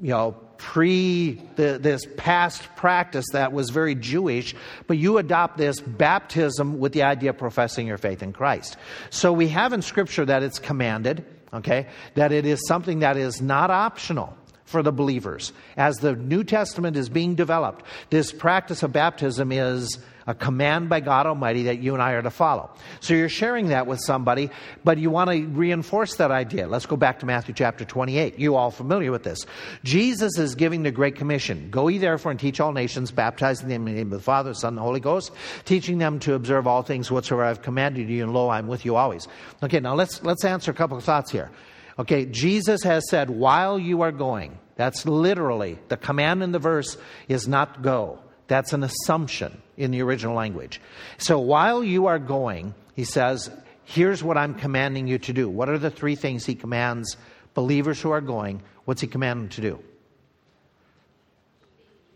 [0.00, 4.54] you know, pre the, this past practice that was very Jewish,
[4.86, 8.76] but you adopt this baptism with the idea of professing your faith in Christ.
[9.10, 13.40] So we have in Scripture that it's commanded, okay, that it is something that is
[13.40, 15.52] not optional for the believers.
[15.76, 21.00] As the New Testament is being developed, this practice of baptism is a command by
[21.00, 22.70] God Almighty that you and I are to follow.
[23.00, 24.50] So you're sharing that with somebody,
[24.84, 26.68] but you want to reinforce that idea.
[26.68, 28.38] Let's go back to Matthew chapter 28.
[28.38, 29.46] You all familiar with this.
[29.84, 31.70] Jesus is giving the Great Commission.
[31.70, 34.50] Go ye therefore and teach all nations, baptizing them in the name of the Father,
[34.50, 35.32] the Son, and the Holy Ghost,
[35.64, 38.96] teaching them to observe all things whatsoever I've commanded you, and lo, I'm with you
[38.96, 39.26] always.
[39.62, 41.50] Okay, now let's let's answer a couple of thoughts here.
[41.98, 46.98] Okay, Jesus has said, while you are going, that's literally the command in the verse
[47.28, 48.20] is not go.
[48.46, 50.80] That's an assumption in the original language.
[51.16, 53.50] So while you are going, he says,
[53.84, 55.48] here's what I'm commanding you to do.
[55.48, 57.16] What are the three things he commands
[57.54, 58.60] believers who are going?
[58.84, 59.78] What's he commanding them to do?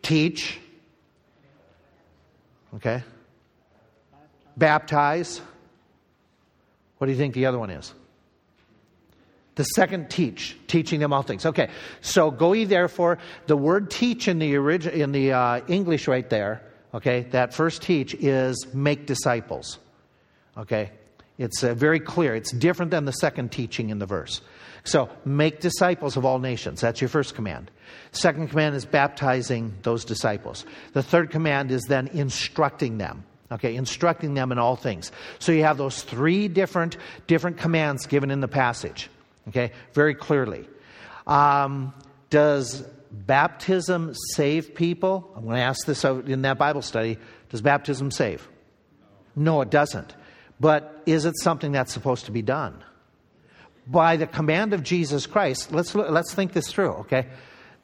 [0.03, 0.59] Teach.
[2.75, 3.03] Okay.
[4.57, 5.41] Baptize.
[6.99, 7.95] What do you think the other one is?
[9.55, 11.45] The second teach, teaching them all things.
[11.45, 11.69] Okay,
[12.01, 13.19] so go ye therefore.
[13.47, 16.63] The word teach in the origin in the uh, English right there.
[16.95, 19.79] Okay, that first teach is make disciples.
[20.57, 20.91] Okay,
[21.39, 22.35] it's uh, very clear.
[22.35, 24.43] It's different than the second teaching in the verse.
[24.85, 26.81] So make disciples of all nations.
[26.81, 27.71] That's your first command.
[28.11, 30.67] Second command is baptizing those disciples.
[30.93, 33.25] The third command is then instructing them.
[33.51, 35.13] Okay, instructing them in all things.
[35.39, 39.09] So you have those three different different commands given in the passage.
[39.49, 40.67] Okay, very clearly.
[41.27, 41.93] Um,
[42.31, 45.31] does baptism save people?
[45.37, 47.19] I'm going to ask this in that Bible study.
[47.51, 48.49] Does baptism save?
[49.37, 50.15] No, it doesn't.
[50.59, 52.83] But is it something that's supposed to be done?
[53.87, 57.27] By the command of Jesus Christ, let's, let's think this through, okay?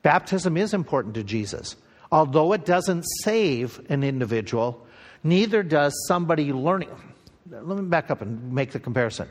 [0.02, 1.76] Baptism is important to Jesus.
[2.10, 4.86] Although it doesn't save an individual,
[5.24, 6.90] neither does somebody learning.
[7.50, 9.28] Let me back up and make the comparison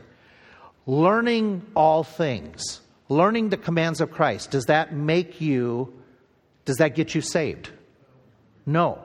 [0.88, 5.92] learning all things, learning the commands of Christ, does that make you,
[6.64, 7.70] does that get you saved?
[8.66, 9.00] No,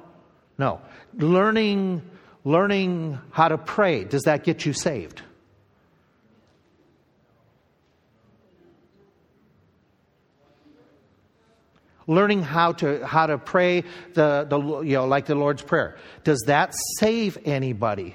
[0.57, 0.81] no.
[1.15, 2.01] Learning,
[2.43, 5.21] learning how to pray, does that get you saved?
[12.05, 13.81] learning how to how to pray
[14.13, 18.13] the, the you know like the lord's prayer does that save anybody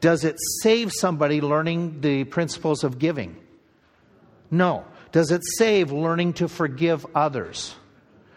[0.00, 3.36] does it save somebody learning the principles of giving?
[4.50, 4.84] No.
[5.12, 7.74] Does it save learning to forgive others?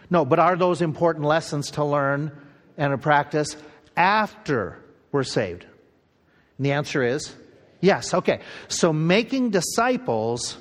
[0.09, 2.31] No, but are those important lessons to learn
[2.77, 3.55] and to practice
[3.95, 4.79] after
[5.11, 5.65] we're saved?
[6.57, 7.33] And the answer is
[7.81, 8.13] yes.
[8.13, 8.39] Okay.
[8.67, 10.57] So making disciples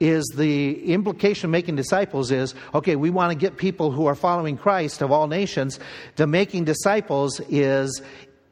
[0.00, 4.14] is the implication of making disciples is okay, we want to get people who are
[4.14, 5.78] following Christ of all nations.
[6.16, 8.00] The making disciples is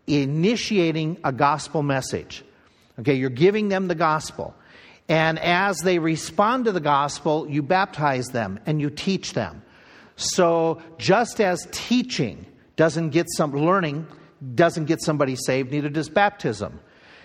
[0.07, 2.45] initiating a gospel message.
[3.01, 4.55] Okay, you're giving them the gospel.
[5.09, 9.62] And as they respond to the gospel, you baptize them and you teach them.
[10.16, 12.44] So just as teaching
[12.76, 14.06] doesn't get some learning
[14.54, 16.80] doesn't get somebody saved, neither does baptism.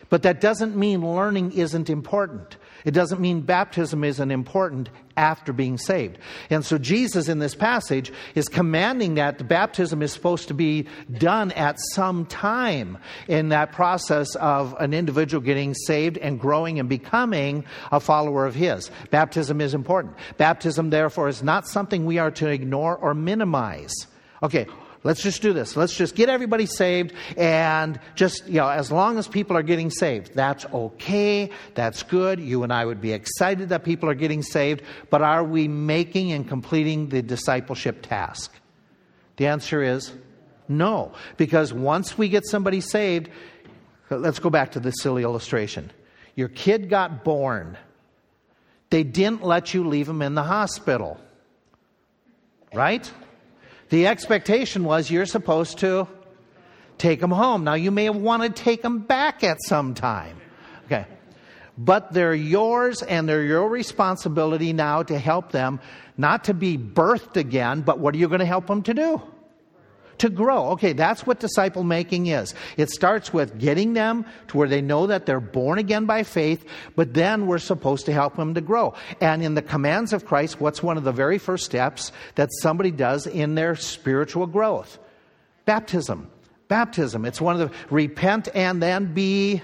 [0.10, 2.58] But that doesn't mean learning isn't important.
[2.86, 6.18] It doesn't mean baptism isn't important after being saved.
[6.50, 10.88] And so Jesus in this passage is commanding that the baptism is supposed to be
[11.12, 16.90] done at some time in that process of an individual getting saved and growing and
[16.90, 18.90] becoming a follower of his.
[19.12, 20.16] Baptism is important.
[20.38, 23.94] Baptism therefore is not something we are to ignore or minimize.
[24.42, 24.68] Okay,
[25.04, 25.76] Let's just do this.
[25.76, 29.90] Let's just get everybody saved and just, you know, as long as people are getting
[29.90, 31.50] saved, that's okay.
[31.76, 32.40] That's good.
[32.40, 36.32] You and I would be excited that people are getting saved, but are we making
[36.32, 38.54] and completing the discipleship task?
[39.36, 40.14] The answer is
[40.70, 41.12] no.
[41.36, 43.30] Because once we get somebody saved,
[44.10, 45.92] let's go back to this silly illustration.
[46.36, 47.78] Your kid got born.
[48.90, 51.20] They didn't let you leave him in the hospital.
[52.74, 53.12] Right?
[53.94, 56.08] The expectation was you're supposed to
[56.98, 57.64] take them home.
[57.64, 60.36] Now, you may wanted to take them back at some time.
[60.86, 61.06] Okay.
[61.78, 65.80] But they're yours and they're your responsibility now to help them
[66.18, 69.22] not to be birthed again, but what are you going to help them to do?
[70.24, 70.70] To grow.
[70.70, 72.56] Okay, that's what disciple making is.
[72.78, 76.66] It starts with getting them to where they know that they're born again by faith,
[76.96, 78.94] but then we're supposed to help them to grow.
[79.20, 82.90] And in the commands of Christ, what's one of the very first steps that somebody
[82.90, 84.98] does in their spiritual growth?
[85.66, 86.32] Baptism.
[86.70, 87.26] Baptism.
[87.26, 89.62] It's one of the repent and then be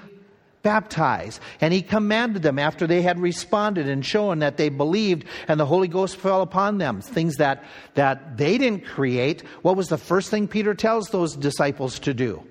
[0.69, 1.39] baptize.
[1.61, 5.65] And he commanded them after they had responded and shown that they believed and the
[5.65, 7.01] Holy Ghost fell upon them.
[7.01, 7.63] Things that,
[7.95, 9.41] that they didn't create.
[9.63, 12.43] What was the first thing Peter tells those disciples to do?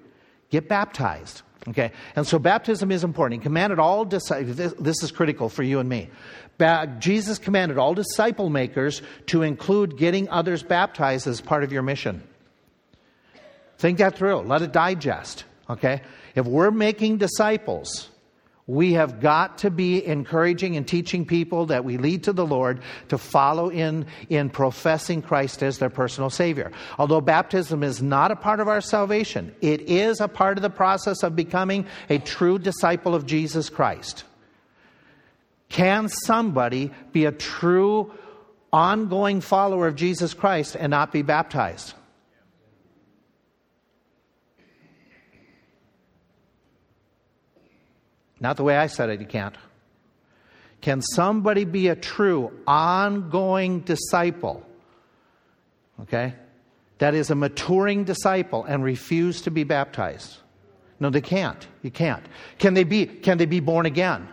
[0.51, 1.43] Get baptized.
[1.69, 3.41] Okay, and so baptism is important.
[3.41, 6.09] He commanded all disciples, this, this is critical for you and me.
[6.57, 11.83] Ba- Jesus commanded all disciple makers to include getting others baptized as part of your
[11.83, 12.23] mission.
[13.77, 15.45] Think that through, let it digest.
[15.69, 16.01] Okay?
[16.35, 18.09] If we're making disciples,
[18.69, 22.83] we have got to be encouraging and teaching people that we lead to the Lord
[23.09, 26.71] to follow in, in professing Christ as their personal Savior.
[26.99, 30.69] Although baptism is not a part of our salvation, it is a part of the
[30.69, 34.25] process of becoming a true disciple of Jesus Christ.
[35.71, 38.13] Can somebody be a true,
[38.71, 41.95] ongoing follower of Jesus Christ and not be baptized?
[48.41, 49.57] Not the way I said it, you can't.
[50.81, 54.65] Can somebody be a true, ongoing disciple?
[56.03, 56.35] Okay?
[56.99, 60.37] That is a maturing disciple and refuse to be baptized?
[61.01, 61.67] No, they can't.
[61.83, 62.25] You can't.
[62.59, 64.29] Can they be, can they be born again?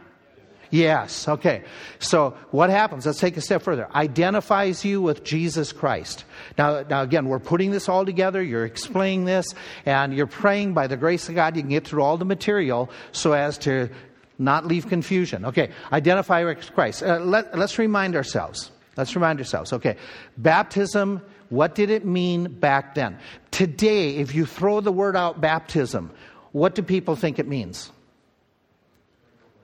[0.71, 1.27] Yes.
[1.27, 1.63] Okay.
[1.99, 3.05] So what happens?
[3.05, 3.87] Let's take a step further.
[3.95, 6.25] Identifies you with Jesus Christ.
[6.57, 8.41] Now, now again, we're putting this all together.
[8.41, 9.53] You're explaining this,
[9.85, 12.89] and you're praying by the grace of God you can get through all the material
[13.11, 13.89] so as to
[14.37, 15.45] not leave confusion.
[15.45, 15.69] Okay.
[15.91, 17.03] Identify with Christ.
[17.03, 18.71] Uh, let, let's remind ourselves.
[18.97, 19.73] Let's remind ourselves.
[19.73, 19.97] Okay.
[20.37, 21.21] Baptism.
[21.49, 23.19] What did it mean back then?
[23.51, 26.11] Today, if you throw the word out baptism,
[26.53, 27.91] what do people think it means?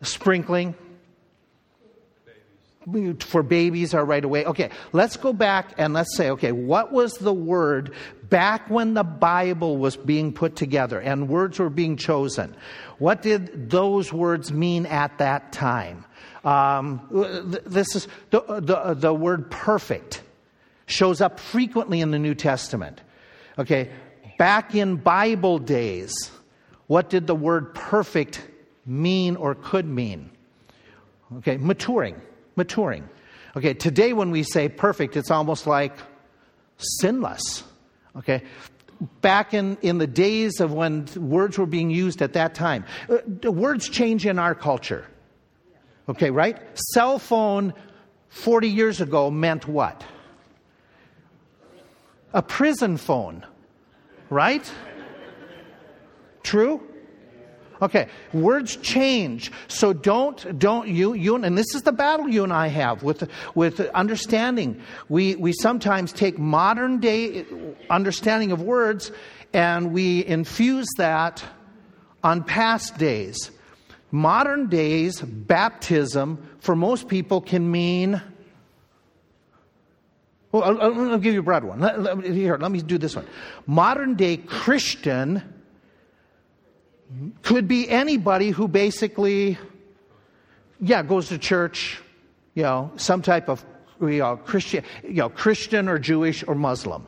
[0.04, 0.76] Sprinkling
[3.19, 4.45] for babies are right away.
[4.45, 7.93] Okay, let's go back and let's say, okay, what was the word
[8.29, 12.55] back when the Bible was being put together and words were being chosen?
[12.97, 16.05] What did those words mean at that time?
[16.43, 17.07] Um,
[17.65, 20.23] this is the, the, the word perfect
[20.88, 22.99] shows up frequently in the New Testament.
[23.59, 23.91] Okay,
[24.39, 26.32] back in Bible days,
[26.88, 28.41] what did the word perfect
[28.88, 30.32] mean or could mean?
[31.38, 32.19] Okay, maturing
[32.56, 33.08] maturing.
[33.56, 35.93] Okay, today when we say perfect, it's almost like
[36.78, 37.64] sinless.
[38.16, 38.43] Okay,
[39.22, 43.52] back in, in the days of when words were being used at that time, uh,
[43.52, 45.06] words change in our culture.
[46.08, 46.58] Okay, right?
[46.93, 47.74] Cell phone
[48.30, 50.04] 40 years ago meant what?
[52.34, 53.45] A prison phone,
[54.30, 54.72] right?
[56.43, 56.82] True?
[57.82, 59.51] Okay, words change.
[59.67, 63.27] So don't, don't, you, you, and this is the battle you and I have with,
[63.55, 64.82] with understanding.
[65.09, 67.45] We, we sometimes take modern day
[67.89, 69.11] understanding of words
[69.51, 71.43] and we infuse that
[72.23, 73.49] on past days.
[74.11, 78.21] Modern days, baptism for most people can mean.
[80.51, 81.79] Well, I'll, I'll give you a broad one.
[81.79, 83.25] Let, let, here, let me do this one.
[83.65, 85.41] Modern day Christian
[87.41, 89.57] could be anybody who basically,
[90.80, 92.01] yeah, goes to church,
[92.53, 93.64] you know, some type of
[94.01, 97.07] you know, Christian, you know, Christian or Jewish or Muslim.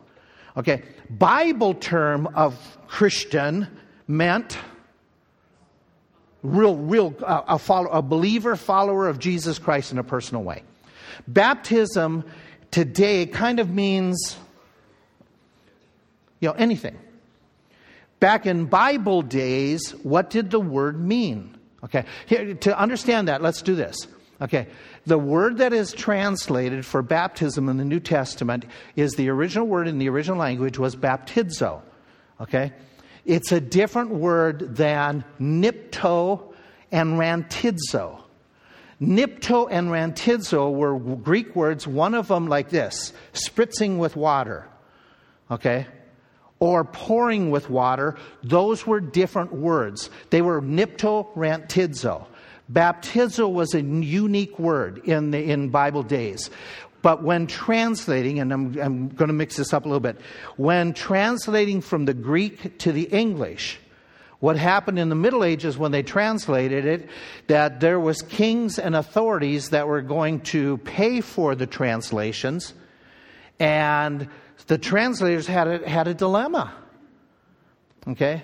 [0.55, 3.67] Okay, Bible term of Christian
[4.07, 4.57] meant
[6.43, 10.63] real, real, uh, a, follow, a believer, follower of Jesus Christ in a personal way.
[11.27, 12.25] Baptism
[12.69, 14.37] today kind of means,
[16.39, 16.97] you know, anything.
[18.23, 21.57] Back in Bible days, what did the word mean?
[21.83, 24.07] Okay, Here, to understand that, let's do this.
[24.41, 24.67] Okay,
[25.05, 28.63] the word that is translated for baptism in the New Testament
[28.95, 31.81] is the original word in the original language was baptizo.
[32.39, 32.71] Okay,
[33.25, 36.53] it's a different word than nipto
[36.93, 38.21] and rantidzo.
[39.01, 44.65] Nipto and rantidzo were Greek words, one of them like this spritzing with water.
[45.51, 45.87] Okay?
[46.63, 50.09] Or pouring with water, those were different words.
[50.29, 52.25] They were nipto rantidzo.
[52.71, 56.49] Baptizo was a unique word in, the, in Bible days.
[57.01, 60.21] But when translating, and I'm, I'm going to mix this up a little bit,
[60.55, 63.77] when translating from the Greek to the English,
[64.39, 67.09] what happened in the Middle Ages when they translated it,
[67.47, 72.73] that there was kings and authorities that were going to pay for the translations,
[73.59, 74.29] and
[74.67, 76.73] the translators had a, had a dilemma.
[78.07, 78.43] Okay?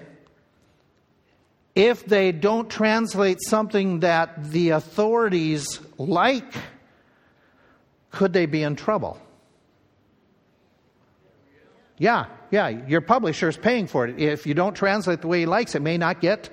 [1.75, 6.53] If they don't translate something that the authorities like,
[8.11, 9.19] could they be in trouble?
[11.97, 14.19] Yeah, yeah, your publisher is paying for it.
[14.19, 16.49] If you don't translate the way he likes, it may not get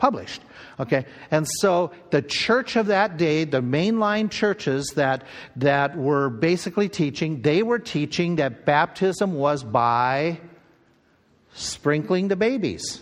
[0.00, 0.40] published.
[0.80, 5.24] Okay, and so the church of that day, the mainline churches that
[5.56, 10.40] that were basically teaching, they were teaching that baptism was by
[11.52, 13.00] sprinkling the babies.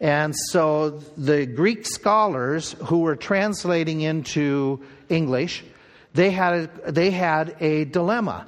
[0.00, 5.64] And so the Greek scholars who were translating into English,
[6.14, 8.46] they had a, they had a dilemma.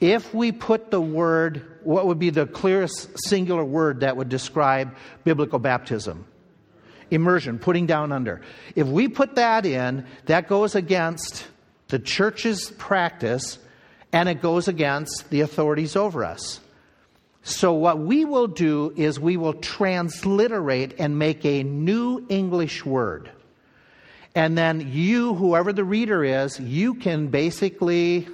[0.00, 4.94] If we put the word, what would be the clearest singular word that would describe
[5.22, 6.24] biblical baptism?
[7.10, 8.40] Immersion, putting down under.
[8.74, 11.46] If we put that in, that goes against
[11.88, 13.58] the church's practice
[14.12, 16.60] and it goes against the authorities over us.
[17.42, 23.30] So, what we will do is we will transliterate and make a new English word.
[24.34, 28.28] And then you, whoever the reader is, you can basically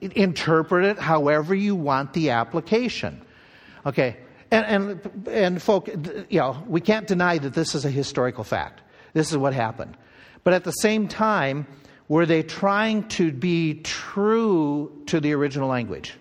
[0.00, 3.20] interpret it however you want the application.
[3.86, 4.16] Okay,
[4.54, 8.80] and, and, and folk, you know, we can't deny that this is a historical fact.
[9.12, 9.96] This is what happened.
[10.42, 11.66] But at the same time,
[12.08, 16.14] were they trying to be true to the original language?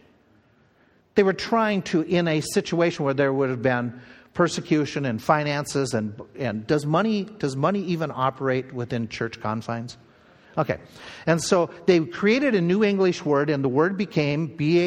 [1.15, 3.99] They were trying to, in a situation where there would have been
[4.33, 9.97] persecution and finances, and, and does, money, does money even operate within church confines?
[10.57, 10.77] Okay.
[11.25, 14.79] And so they created a new English word, and the word became B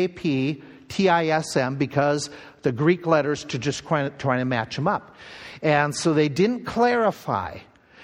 [0.86, 2.30] A P T I S M because
[2.62, 4.08] the Greek letters to just try
[4.38, 5.14] to match them up.
[5.62, 7.58] And so they didn't clarify.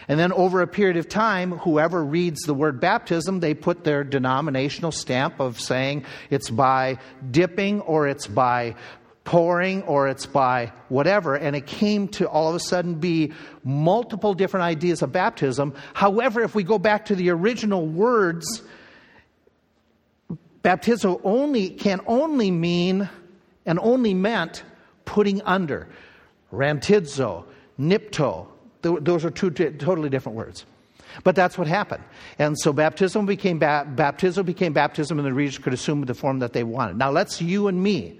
[0.08, 4.02] And then over a period of time, whoever reads the word baptism, they put their
[4.02, 6.98] denominational stamp of saying it's by
[7.30, 8.74] dipping or it's by
[9.24, 11.36] pouring or it's by whatever.
[11.36, 15.74] And it came to all of a sudden be multiple different ideas of baptism.
[15.94, 18.62] However, if we go back to the original words,
[20.62, 23.08] baptizo only can only mean
[23.66, 24.64] and only meant
[25.04, 25.88] putting under.
[26.52, 27.44] Rantidzo,
[27.78, 28.46] nipto,
[28.82, 30.64] those are two totally different words.
[31.24, 32.02] But that's what happened.
[32.38, 36.38] And so baptism became ba- baptism became baptism and the readers could assume the form
[36.38, 36.96] that they wanted.
[36.96, 38.18] Now let's you and me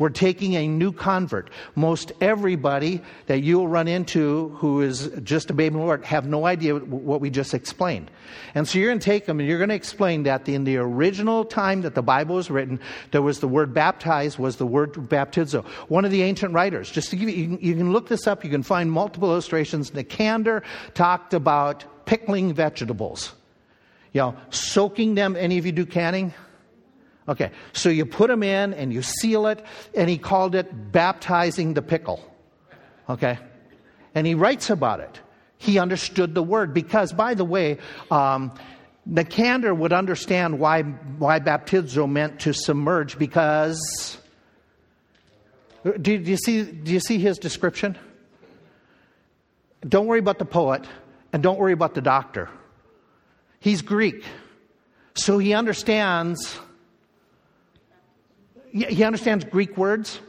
[0.00, 1.50] we're taking a new convert.
[1.76, 6.74] Most everybody that you'll run into who is just a baby Lord have no idea
[6.74, 8.10] what we just explained.
[8.54, 10.78] And so you're going to take them and you're going to explain that in the
[10.78, 12.80] original time that the Bible was written,
[13.10, 15.66] there was the word baptize, was the word baptizo.
[15.88, 18.26] One of the ancient writers, just to give you, you can, you can look this
[18.26, 19.90] up, you can find multiple illustrations.
[19.90, 20.62] Nicander
[20.94, 23.34] talked about pickling vegetables.
[24.12, 25.36] You know, soaking them.
[25.36, 26.32] Any of you do canning?
[27.28, 29.64] Okay, so you put them in and you seal it,
[29.94, 32.24] and he called it baptizing the pickle.
[33.08, 33.38] Okay?
[34.14, 35.20] And he writes about it.
[35.58, 37.78] He understood the word because, by the way,
[38.10, 38.52] um,
[39.08, 44.18] Nicander would understand why, why baptizo meant to submerge because.
[45.84, 47.98] Do, do, you see, do you see his description?
[49.86, 50.84] Don't worry about the poet
[51.32, 52.48] and don't worry about the doctor.
[53.60, 54.24] He's Greek.
[55.14, 56.58] So he understands
[58.72, 60.20] he understands Greek words.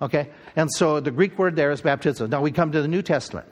[0.00, 0.28] Okay?
[0.54, 2.28] And so the Greek word there is baptizo.
[2.28, 3.48] Now we come to the New Testament.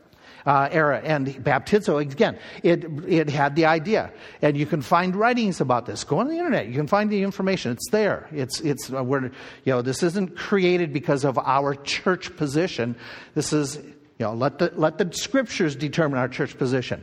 [0.46, 5.58] Uh, era and baptizo again it it had the idea and you can find writings
[5.58, 8.92] about this go on the internet you can find the information it's there it's it's
[8.92, 9.30] uh, you
[9.64, 12.94] know this isn't created because of our church position
[13.32, 17.02] this is you know let the let the scriptures determine our church position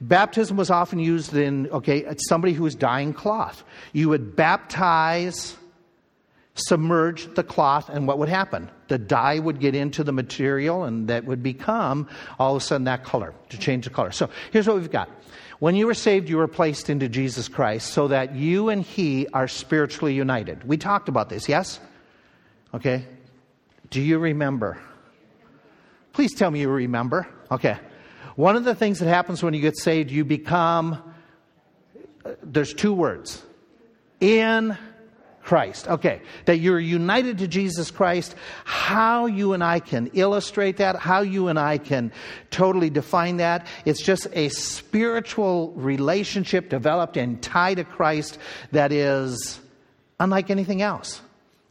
[0.00, 5.56] baptism was often used in okay somebody who was dyeing cloth you would baptize
[6.54, 8.70] submerge the cloth, and what would happen?
[8.88, 12.84] The dye would get into the material, and that would become all of a sudden
[12.84, 14.10] that color, to change the color.
[14.10, 15.08] So here's what we've got.
[15.60, 19.28] When you were saved, you were placed into Jesus Christ so that you and He
[19.28, 20.64] are spiritually united.
[20.64, 21.78] We talked about this, yes?
[22.74, 23.04] Okay.
[23.90, 24.80] Do you remember?
[26.12, 27.28] Please tell me you remember.
[27.50, 27.76] Okay.
[28.36, 31.02] One of the things that happens when you get saved, you become,
[32.24, 33.42] uh, there's two words
[34.20, 34.76] in
[35.42, 35.88] Christ.
[35.88, 38.34] Okay, that you're united to Jesus Christ.
[38.64, 42.12] How you and I can illustrate that, how you and I can
[42.50, 48.38] totally define that, it's just a spiritual relationship developed and tied to Christ
[48.72, 49.60] that is
[50.18, 51.20] unlike anything else.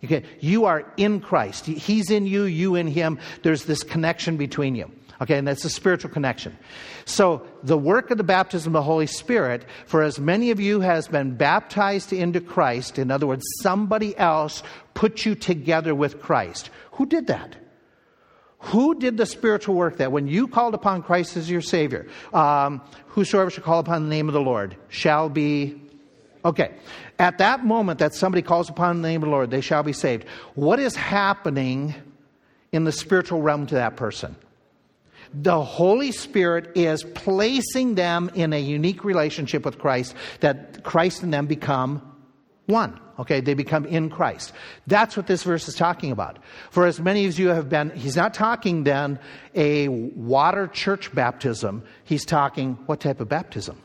[0.03, 1.65] Okay, you are in Christ.
[1.65, 3.20] He's in you, you in him.
[3.43, 4.89] There's this connection between you.
[5.22, 6.57] Okay, and that's a spiritual connection.
[7.03, 10.80] So, the work of the baptism of the Holy Spirit, for as many of you
[10.80, 14.63] has been baptized into Christ, in other words, somebody else
[14.93, 16.70] put you together with Christ.
[16.93, 17.57] Who did that?
[18.59, 22.82] Who did the spiritual work that when you called upon Christ as your Savior, um,
[23.07, 25.82] whosoever shall call upon the name of the Lord shall be.
[26.45, 26.72] Okay,
[27.17, 29.93] at that moment that somebody calls upon the name of the Lord, they shall be
[29.93, 30.26] saved.
[30.55, 31.93] What is happening
[32.72, 34.36] in the spiritual realm to that person?
[35.34, 41.34] The Holy Spirit is placing them in a unique relationship with Christ that Christ and
[41.34, 42.02] them become
[42.66, 43.00] one.
[43.20, 44.54] Okay, they become in Christ.
[44.88, 46.40] That's what this verse is talking about.
[46.72, 49.20] For as many of you have been, he's not talking then
[49.54, 51.84] a water church baptism.
[52.06, 53.82] He's talking what type of baptism?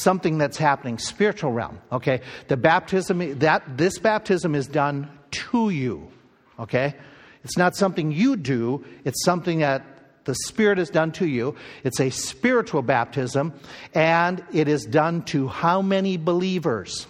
[0.00, 1.80] Something that's happening spiritual realm.
[1.92, 6.10] Okay, the baptism that this baptism is done to you.
[6.58, 6.96] Okay,
[7.44, 8.84] it's not something you do.
[9.04, 9.93] It's something that
[10.24, 11.54] the Spirit is done to you.
[11.82, 13.52] It's a spiritual baptism,
[13.94, 17.06] and it is done to how many believers?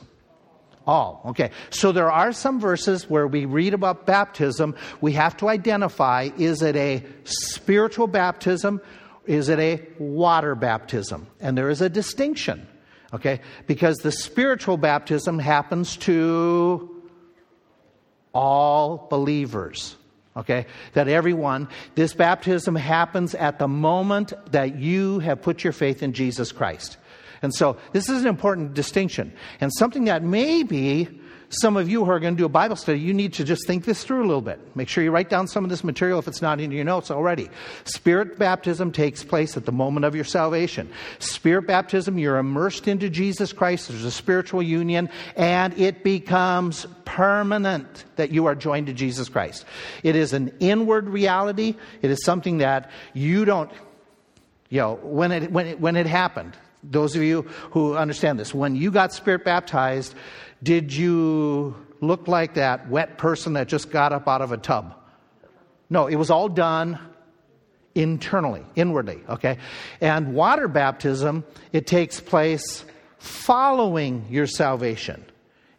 [0.86, 1.22] All.
[1.26, 1.50] Okay.
[1.70, 4.76] So there are some verses where we read about baptism.
[5.00, 8.82] We have to identify is it a spiritual baptism?
[9.24, 11.26] Is it a water baptism?
[11.40, 12.68] And there is a distinction.
[13.14, 13.40] Okay.
[13.66, 17.02] Because the spiritual baptism happens to
[18.34, 19.96] all believers.
[20.36, 20.66] Okay?
[20.94, 26.12] That everyone, this baptism happens at the moment that you have put your faith in
[26.12, 26.96] Jesus Christ.
[27.42, 31.20] And so this is an important distinction and something that maybe
[31.60, 33.66] some of you who are going to do a Bible study, you need to just
[33.66, 34.60] think this through a little bit.
[34.76, 37.10] Make sure you write down some of this material if it's not in your notes
[37.10, 37.50] already.
[37.84, 40.90] Spirit baptism takes place at the moment of your salvation.
[41.18, 43.88] Spirit baptism, you're immersed into Jesus Christ.
[43.88, 49.64] There's a spiritual union, and it becomes permanent that you are joined to Jesus Christ.
[50.02, 51.76] It is an inward reality.
[52.02, 53.70] It is something that you don't,
[54.68, 56.56] you know, when it, when it, when it happened,
[56.90, 60.14] those of you who understand this, when you got spirit baptized,
[60.64, 64.94] did you look like that wet person that just got up out of a tub?
[65.88, 66.98] No, it was all done
[67.94, 69.58] internally, inwardly, okay?
[70.00, 72.84] And water baptism, it takes place
[73.18, 75.24] following your salvation.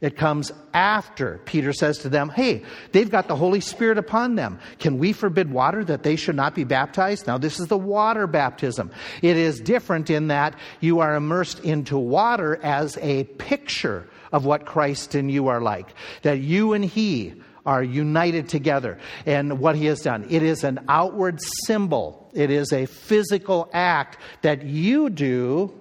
[0.01, 1.39] It comes after.
[1.45, 4.59] Peter says to them, Hey, they've got the Holy Spirit upon them.
[4.77, 7.25] Can we forbid water that they should not be baptized?
[7.25, 8.91] Now, this is the water baptism.
[9.21, 14.65] It is different in that you are immersed into water as a picture of what
[14.65, 15.93] Christ and you are like.
[16.21, 17.33] That you and He
[17.65, 20.27] are united together and what He has done.
[20.29, 25.73] It is an outward symbol, it is a physical act that you do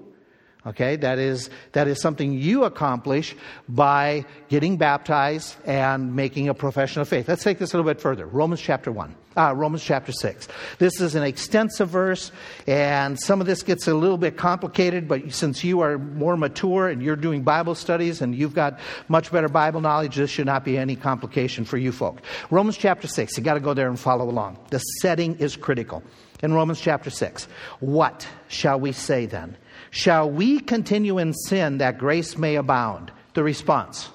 [0.66, 3.36] Okay, that is, that is something you accomplish
[3.68, 7.28] by getting baptized and making a profession of faith.
[7.28, 8.26] Let's take this a little bit further.
[8.26, 10.48] Romans chapter 1, uh, Romans chapter 6.
[10.78, 12.30] This is an extensive verse,
[12.66, 16.88] and some of this gets a little bit complicated, but since you are more mature
[16.88, 18.78] and you're doing Bible studies and you've got
[19.08, 22.20] much better Bible knowledge, this should not be any complication for you folk.
[22.50, 24.58] Romans chapter 6, you got to go there and follow along.
[24.70, 26.02] The setting is critical.
[26.42, 27.48] In Romans chapter 6,
[27.80, 29.56] what shall we say then?
[29.90, 33.12] Shall we continue in sin that grace may abound?
[33.34, 34.10] The response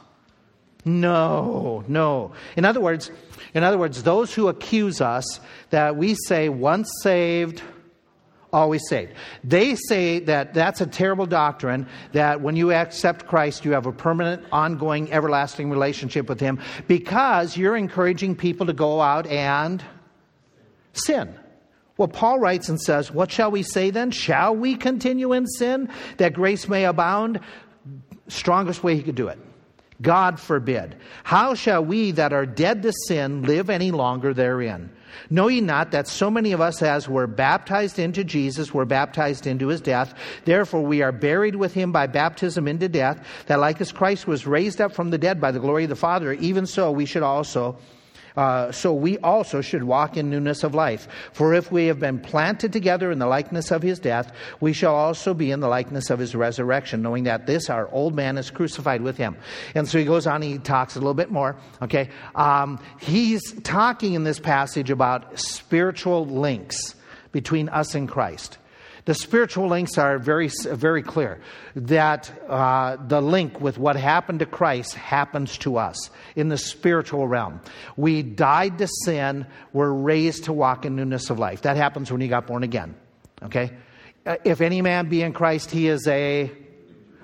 [0.86, 2.32] no, no.
[2.55, 3.11] In other words,
[3.53, 5.39] in other words, those who accuse us
[5.69, 7.61] that we say once saved,
[8.51, 9.13] always saved.
[9.43, 13.91] They say that that's a terrible doctrine, that when you accept Christ, you have a
[13.91, 19.83] permanent, ongoing, everlasting relationship with Him because you're encouraging people to go out and
[20.93, 21.33] sin.
[21.97, 24.11] Well, Paul writes and says, What shall we say then?
[24.11, 27.41] Shall we continue in sin that grace may abound?
[28.29, 29.39] Strongest way he could do it.
[30.01, 30.95] God forbid.
[31.23, 34.89] How shall we that are dead to sin live any longer therein?
[35.29, 39.45] Know ye not that so many of us as were baptized into Jesus were baptized
[39.45, 40.13] into his death?
[40.45, 44.47] Therefore we are buried with him by baptism into death, that like as Christ was
[44.47, 47.23] raised up from the dead by the glory of the Father, even so we should
[47.23, 47.77] also
[48.38, 51.07] uh, so we also should walk in newness of life.
[51.34, 54.95] For if we have been planted together in the likeness of his death, we shall
[54.95, 58.51] also be in the likeness of his resurrection, knowing that this, our old man, is
[58.51, 59.36] crucified with him.
[59.73, 61.55] And so he goes on, he talks a little bit more.
[61.82, 62.09] Okay.
[62.36, 66.95] Um, he's talking in this passage about spiritual links
[67.32, 68.59] between us and Christ.
[69.10, 71.39] The spiritual links are very, very clear
[71.76, 77.28] that uh, the link with what happened to Christ happens to us in the spiritual
[77.28, 77.60] realm.
[77.97, 81.64] We died to sin, we're raised to walk in newness of life.
[81.64, 82.93] That happens when you got born again.
[83.41, 83.72] Okay?
[84.28, 86.51] Uh, if any man be in Christ, he is a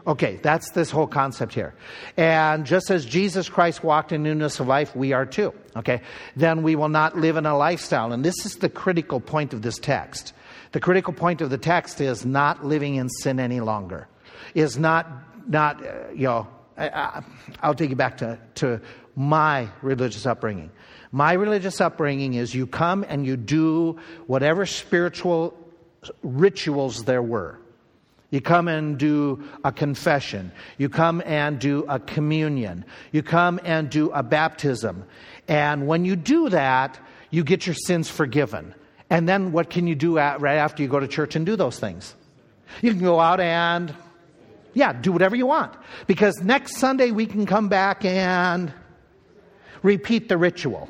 [0.07, 1.75] Okay, that's this whole concept here.
[2.17, 5.53] And just as Jesus Christ walked in newness of life, we are too.
[5.75, 6.01] Okay?
[6.35, 8.11] Then we will not live in a lifestyle.
[8.11, 10.33] And this is the critical point of this text.
[10.75, 14.09] The critical point of the text is not living in sin any longer.
[14.55, 15.07] Is not,
[15.49, 16.47] not uh, you know,
[16.77, 17.23] I,
[17.63, 18.81] will take you back to, to
[19.15, 20.69] my religious upbringing.
[21.13, 23.97] My religious upbringing is you come and you do
[24.27, 25.57] whatever spiritual
[26.23, 27.57] rituals there were.
[28.29, 30.51] You come and do a confession.
[30.77, 32.83] You come and do a communion.
[33.13, 35.05] You come and do a baptism.
[35.47, 36.99] And when you do that,
[37.31, 38.75] you get your sins forgiven.
[39.09, 41.55] And then what can you do at, right after you go to church and do
[41.55, 42.15] those things?
[42.81, 43.93] You can go out and,
[44.73, 45.73] yeah, do whatever you want.
[46.07, 48.73] Because next Sunday we can come back and
[49.83, 50.89] repeat the ritual.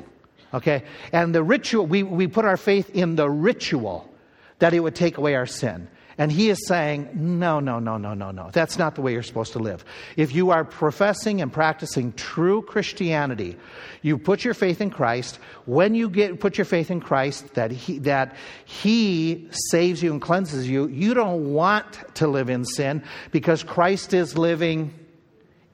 [0.54, 0.84] Okay?
[1.12, 4.10] And the ritual, we, we put our faith in the ritual
[4.58, 5.88] that it would take away our sin.
[6.18, 8.48] And he is saying, no, no, no, no, no, no.
[8.50, 9.84] That's not the way you're supposed to live.
[10.16, 13.56] If you are professing and practicing true Christianity,
[14.00, 15.38] you put your faith in Christ.
[15.66, 20.22] When you get put your faith in Christ, that he, that he saves you and
[20.22, 24.94] cleanses you, you don't want to live in sin because Christ is living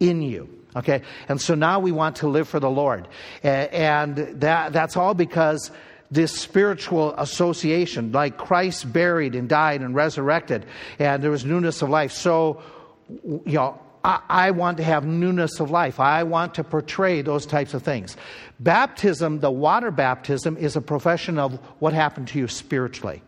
[0.00, 0.48] in you.
[0.74, 1.02] Okay?
[1.28, 3.06] And so now we want to live for the Lord.
[3.44, 5.70] And that, that's all because
[6.12, 10.66] this spiritual association, like Christ buried and died and resurrected,
[10.98, 12.12] and there was newness of life.
[12.12, 12.62] So,
[13.08, 15.98] you know, I, I want to have newness of life.
[15.98, 18.18] I want to portray those types of things.
[18.60, 23.22] Baptism, the water baptism, is a profession of what happened to you spiritually.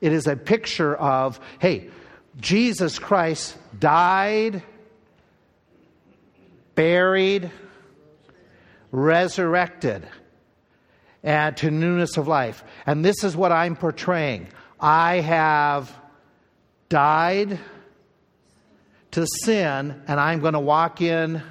[0.00, 1.90] It is a picture of, hey,
[2.40, 4.62] Jesus Christ died,
[6.74, 7.50] buried,
[8.90, 10.08] resurrected
[11.22, 12.62] and to newness of life.
[12.86, 14.48] And this is what I'm portraying.
[14.78, 15.94] I have
[16.88, 17.58] died
[19.12, 21.42] to sin, and I'm going to walk in.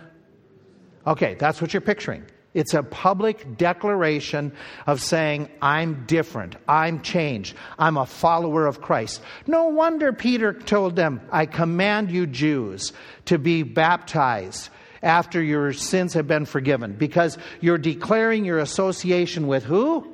[1.07, 2.23] Okay, that's what you're picturing.
[2.53, 4.53] It's a public declaration
[4.87, 6.55] of saying, I'm different.
[6.69, 7.55] I'm changed.
[7.77, 9.21] I'm a follower of Christ.
[9.45, 12.93] No wonder Peter told them, I command you, Jews,
[13.25, 14.69] to be baptized
[15.05, 20.11] after your sins have been forgiven because you're declaring your association with who?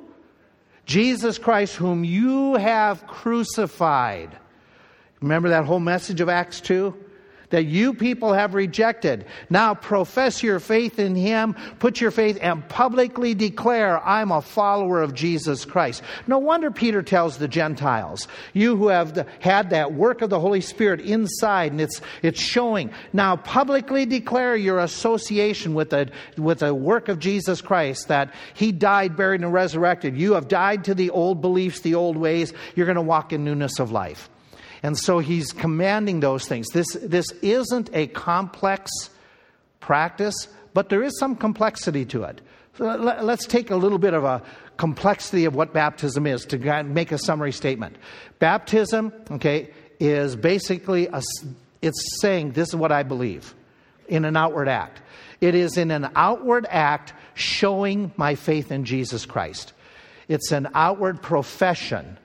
[0.86, 4.38] Jesus Christ, whom you have crucified.
[5.22, 6.94] Remember that whole message of Acts 2?
[7.52, 9.26] That you people have rejected.
[9.50, 15.02] Now profess your faith in him, put your faith, and publicly declare, I'm a follower
[15.02, 16.02] of Jesus Christ.
[16.28, 20.62] No wonder Peter tells the Gentiles, you who have had that work of the Holy
[20.62, 22.92] Spirit inside, and it's, it's showing.
[23.14, 28.72] Now publicly declare your association with the, with the work of Jesus Christ, that he
[28.72, 30.18] died, buried, and resurrected.
[30.18, 32.54] You have died to the old beliefs, the old ways.
[32.76, 34.30] You're going to walk in newness of life.
[34.84, 36.68] And so he's commanding those things.
[36.70, 38.92] This, this isn't a complex
[39.80, 42.42] practice, but there is some complexity to it.
[42.78, 44.42] So let, us take a little bit of a
[44.78, 47.98] complexity of what baptism is to make a summary statement.
[48.40, 49.70] Baptism, okay,
[50.00, 51.22] is basically a,
[51.82, 53.54] it's saying this is what I believe
[54.08, 55.02] in an outward act.
[55.42, 59.74] It is in an outward act showing my faith in Jesus Christ.
[60.28, 62.18] It's an outward profession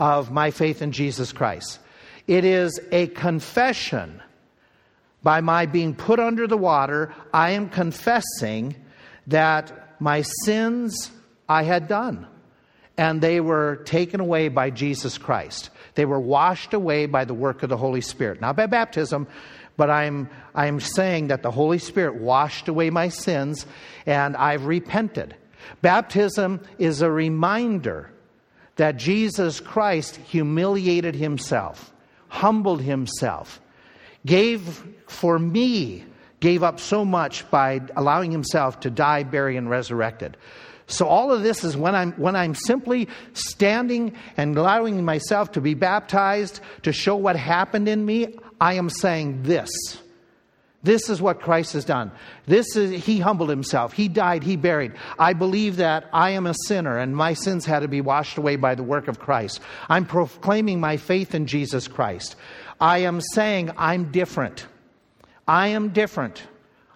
[0.00, 1.78] of my faith in Jesus Christ.
[2.26, 4.22] It is a confession.
[5.22, 8.74] By my being put under the water, I am confessing
[9.28, 11.10] that my sins
[11.48, 12.26] I had done.
[12.98, 15.70] And they were taken away by Jesus Christ.
[15.94, 18.40] They were washed away by the work of the Holy Spirit.
[18.40, 19.26] Not by baptism,
[19.76, 23.66] but I'm, I'm saying that the Holy Spirit washed away my sins
[24.06, 25.34] and I've repented.
[25.80, 28.10] Baptism is a reminder
[28.76, 31.91] that Jesus Christ humiliated himself,
[32.32, 33.60] humbled himself,
[34.24, 36.02] gave for me,
[36.40, 40.38] gave up so much by allowing himself to die, bury, and resurrected.
[40.86, 45.60] So all of this is when I'm when I'm simply standing and allowing myself to
[45.60, 49.68] be baptized to show what happened in me, I am saying this.
[50.84, 52.10] This is what Christ has done.
[52.46, 53.92] This is he humbled himself.
[53.92, 54.92] He died, he buried.
[55.18, 58.56] I believe that I am a sinner and my sins had to be washed away
[58.56, 59.60] by the work of Christ.
[59.88, 62.34] I'm proclaiming my faith in Jesus Christ.
[62.80, 64.66] I am saying I'm different.
[65.46, 66.42] I am different.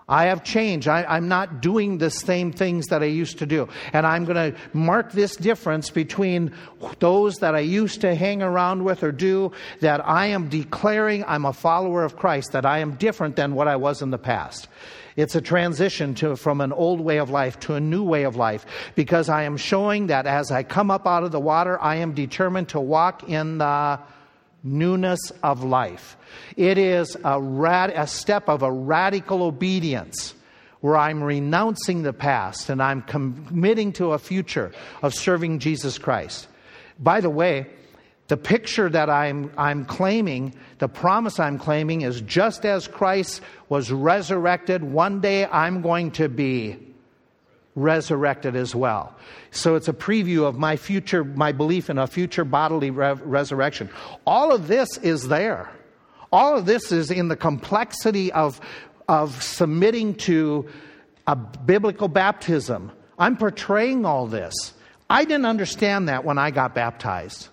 [0.09, 0.87] I have changed.
[0.87, 3.69] I, am not doing the same things that I used to do.
[3.93, 6.53] And I'm going to mark this difference between
[7.01, 9.51] those that I used to hang around with or do,
[9.81, 13.67] that I am declaring I'm a follower of Christ, that I am different than what
[13.67, 14.69] I was in the past.
[15.17, 18.37] It's a transition to, from an old way of life to a new way of
[18.37, 21.97] life because I am showing that as I come up out of the water, I
[21.97, 23.99] am determined to walk in the
[24.67, 26.17] newness of life.
[26.57, 30.35] It is a, rad, a step of a radical obedience
[30.81, 36.49] where I'm renouncing the past and I'm committing to a future of serving Jesus Christ.
[36.99, 37.67] By the way,
[38.29, 43.93] the picture that I'm, I'm claiming, the promise I'm claiming is just as Christ was
[43.93, 46.86] resurrected, one day I'm going to be
[47.77, 49.15] resurrected as well.
[49.53, 53.91] So it's a preview of my future, my belief in a future bodily re- resurrection.
[54.27, 55.71] All of this is there.
[56.33, 58.61] All of this is in the complexity of,
[59.09, 60.67] of submitting to
[61.27, 62.91] a biblical baptism.
[63.19, 64.55] I'm portraying all this.
[65.09, 67.49] I didn't understand that when I got baptized,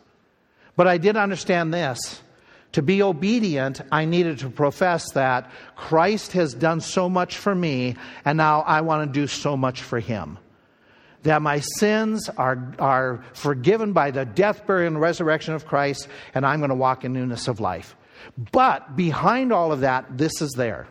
[0.76, 2.23] but I did understand this.
[2.74, 7.96] To be obedient, I needed to profess that Christ has done so much for me,
[8.26, 10.40] and now I want to do so much for him.
[11.22, 16.46] That my sins are, are forgiven by the death, burial, and resurrection of Christ, and
[16.46, 17.96] I'm going to walk in newness of life.
[18.52, 20.88] But behind all of that, this is there.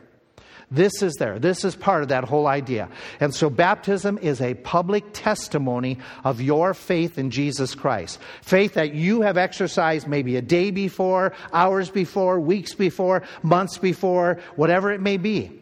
[0.72, 1.38] This is there.
[1.38, 2.88] This is part of that whole idea.
[3.20, 8.18] And so baptism is a public testimony of your faith in Jesus Christ.
[8.40, 14.38] Faith that you have exercised maybe a day before, hours before, weeks before, months before,
[14.56, 15.52] whatever it may be.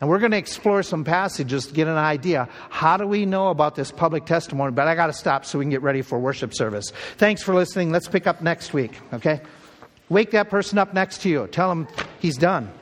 [0.00, 2.48] And we're going to explore some passages to get an idea.
[2.70, 4.72] How do we know about this public testimony?
[4.72, 6.90] But I got to stop so we can get ready for worship service.
[7.18, 7.92] Thanks for listening.
[7.92, 9.42] Let's pick up next week, okay?
[10.08, 11.48] Wake that person up next to you.
[11.48, 11.86] Tell him
[12.20, 12.72] he's done.